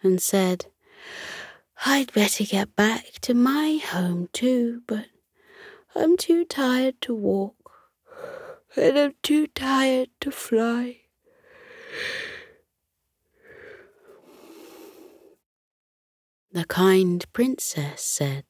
and 0.05 0.23
said, 0.23 0.67
I'd 1.85 2.13
better 2.13 2.45
get 2.45 2.77
back 2.77 3.15
to 3.23 3.35
my 3.35 3.81
home 3.85 4.29
too, 4.33 4.83
but 4.87 5.07
I'm 5.97 6.17
too 6.17 6.45
tired 6.45 7.01
to 7.01 7.13
walk 7.13 7.73
and 8.77 8.97
I'm 8.97 9.15
too 9.25 9.49
tired 9.49 10.11
to 10.21 10.31
fly. 10.31 10.99
The 16.55 16.65
kind 16.67 17.27
princess 17.33 18.01
said, 18.01 18.45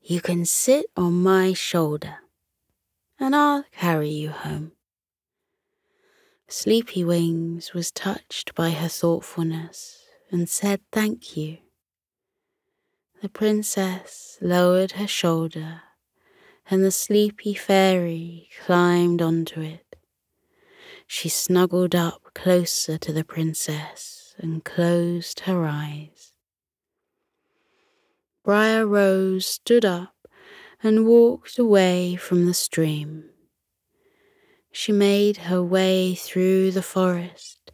You 0.00 0.20
can 0.20 0.44
sit 0.44 0.86
on 0.96 1.24
my 1.24 1.52
shoulder, 1.52 2.18
and 3.18 3.34
I'll 3.34 3.64
carry 3.72 4.10
you 4.10 4.30
home. 4.30 4.70
Sleepy 6.46 7.02
Wings 7.02 7.74
was 7.74 7.90
touched 7.90 8.54
by 8.54 8.70
her 8.70 8.86
thoughtfulness 8.86 10.04
and 10.30 10.48
said 10.48 10.82
thank 10.92 11.36
you. 11.36 11.58
The 13.22 13.28
princess 13.28 14.38
lowered 14.40 14.92
her 14.92 15.08
shoulder, 15.08 15.82
and 16.70 16.84
the 16.84 16.92
sleepy 16.92 17.54
fairy 17.54 18.50
climbed 18.64 19.20
onto 19.20 19.60
it. 19.60 19.96
She 21.08 21.28
snuggled 21.28 21.96
up 21.96 22.22
closer 22.36 22.98
to 22.98 23.12
the 23.12 23.24
princess 23.24 24.36
and 24.38 24.64
closed 24.64 25.40
her 25.40 25.64
eyes. 25.64 26.33
Briar 28.44 28.86
Rose 28.86 29.46
stood 29.46 29.86
up 29.86 30.28
and 30.82 31.06
walked 31.06 31.58
away 31.58 32.14
from 32.14 32.44
the 32.44 32.52
stream. 32.52 33.30
She 34.70 34.92
made 34.92 35.38
her 35.48 35.62
way 35.62 36.14
through 36.14 36.72
the 36.72 36.82
forest, 36.82 37.72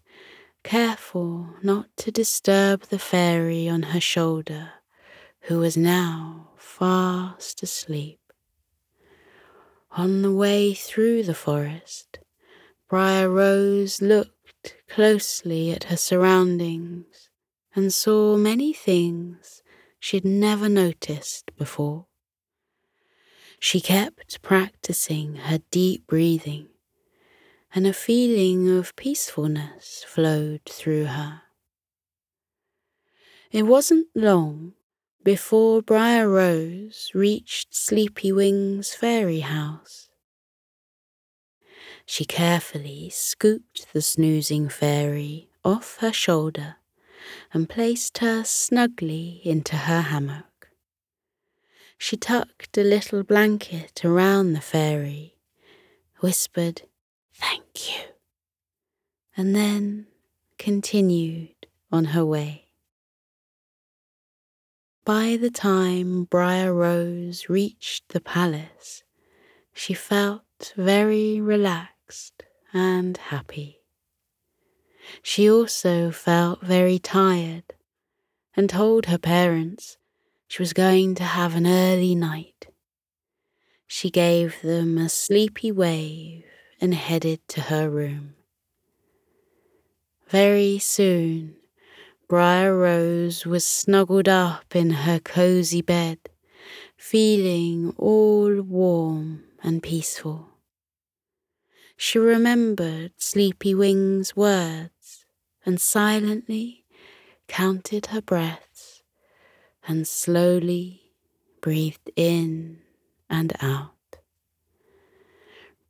careful 0.62 1.48
not 1.61 1.88
to 1.96 2.12
disturb 2.12 2.83
the 2.83 3.00
fairy 3.00 3.68
on 3.68 3.83
her 3.83 4.00
shoulder, 4.00 4.74
who 5.40 5.59
was 5.59 5.76
now 5.76 6.50
fast 6.56 7.64
asleep. 7.64 8.20
On 9.90 10.22
the 10.22 10.33
way 10.33 10.72
through 10.72 11.24
the 11.24 11.35
forest, 11.35 12.20
Briar 12.88 13.28
Rose 13.28 14.00
looked 14.00 14.76
closely 14.88 15.72
at 15.72 15.85
her 15.85 15.96
surroundings 15.96 17.28
and 17.74 17.92
saw 17.92 18.37
many 18.37 18.72
things 18.72 19.60
she'd 20.00 20.24
never 20.24 20.68
noticed 20.68 21.54
before. 21.56 22.06
She 23.60 23.80
kept 23.80 24.40
practicing 24.40 25.36
her 25.36 25.60
deep 25.70 26.06
breathing, 26.06 26.68
and 27.74 27.86
a 27.86 27.92
feeling 27.92 28.68
of 28.76 28.96
peacefulness 28.96 30.02
flowed 30.08 30.62
through 30.64 31.04
her. 31.04 31.42
It 33.52 33.64
wasn't 33.64 34.08
long 34.14 34.72
before 35.22 35.82
Briar 35.82 36.28
Rose 36.28 37.10
reached 37.14 37.74
Sleepy 37.74 38.32
Wing's 38.32 38.94
fairy 38.94 39.40
house. 39.40 40.08
She 42.06 42.24
carefully 42.24 43.10
scooped 43.10 43.92
the 43.92 44.00
snoozing 44.02 44.68
fairy 44.68 45.50
off 45.64 45.98
her 46.00 46.12
shoulder 46.12 46.76
and 47.52 47.68
placed 47.68 48.18
her 48.18 48.44
snugly 48.44 49.40
into 49.44 49.76
her 49.76 50.02
hammock. 50.02 50.70
She 51.98 52.16
tucked 52.16 52.78
a 52.78 52.82
little 52.82 53.22
blanket 53.22 54.04
around 54.04 54.52
the 54.52 54.60
fairy, 54.60 55.36
whispered, 56.20 56.83
Thank 57.35 57.90
you, 57.90 58.04
and 59.37 59.54
then 59.54 60.06
continued 60.58 61.66
on 61.92 62.06
her 62.06 62.24
way. 62.24 62.66
By 65.04 65.37
the 65.37 65.50
time 65.50 66.24
Briar 66.24 66.72
Rose 66.72 67.48
reached 67.48 68.10
the 68.10 68.20
palace, 68.20 69.02
she 69.72 69.94
felt 69.94 70.72
very 70.76 71.40
relaxed 71.40 72.44
and 72.72 73.16
happy. 73.16 73.79
She 75.23 75.50
also 75.50 76.11
felt 76.11 76.63
very 76.63 76.98
tired 76.98 77.65
and 78.56 78.69
told 78.69 79.06
her 79.06 79.19
parents 79.19 79.96
she 80.48 80.63
was 80.63 80.73
going 80.73 81.15
to 81.17 81.25
have 81.25 81.54
an 81.54 81.67
early 81.67 82.15
night. 82.15 82.69
She 83.87 84.11
gave 84.11 84.63
them 84.63 84.98
a 84.98 85.08
sleepy 85.08 85.73
wave 85.73 86.44
and 86.81 86.94
headed 86.94 87.40
to 87.48 87.61
her 87.63 87.88
room. 87.90 88.35
Very 90.29 90.79
soon, 90.79 91.56
Briar 92.29 92.77
Rose 92.77 93.44
was 93.44 93.67
snuggled 93.67 94.29
up 94.29 94.77
in 94.77 94.90
her 94.90 95.19
cozy 95.19 95.83
bed, 95.83 96.19
feeling 96.96 97.92
all 97.98 98.63
warm 98.63 99.42
and 99.63 99.83
peaceful. 99.83 100.46
She 101.96 102.19
remembered 102.19 103.13
Sleepy 103.19 103.75
Wing's 103.75 104.37
words 104.37 105.00
and 105.65 105.81
silently 105.81 106.85
counted 107.48 108.06
her 108.06 108.21
breaths 108.21 109.02
and 109.87 110.06
slowly 110.06 111.13
breathed 111.61 112.11
in 112.17 112.79
and 113.29 113.52
out. 113.61 113.94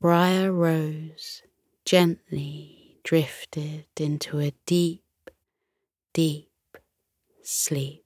Briar 0.01 0.53
Rose 0.53 1.43
gently 1.85 2.99
drifted 3.03 3.87
into 3.97 4.39
a 4.39 4.53
deep, 4.67 5.05
deep 6.13 6.79
sleep. 7.43 8.00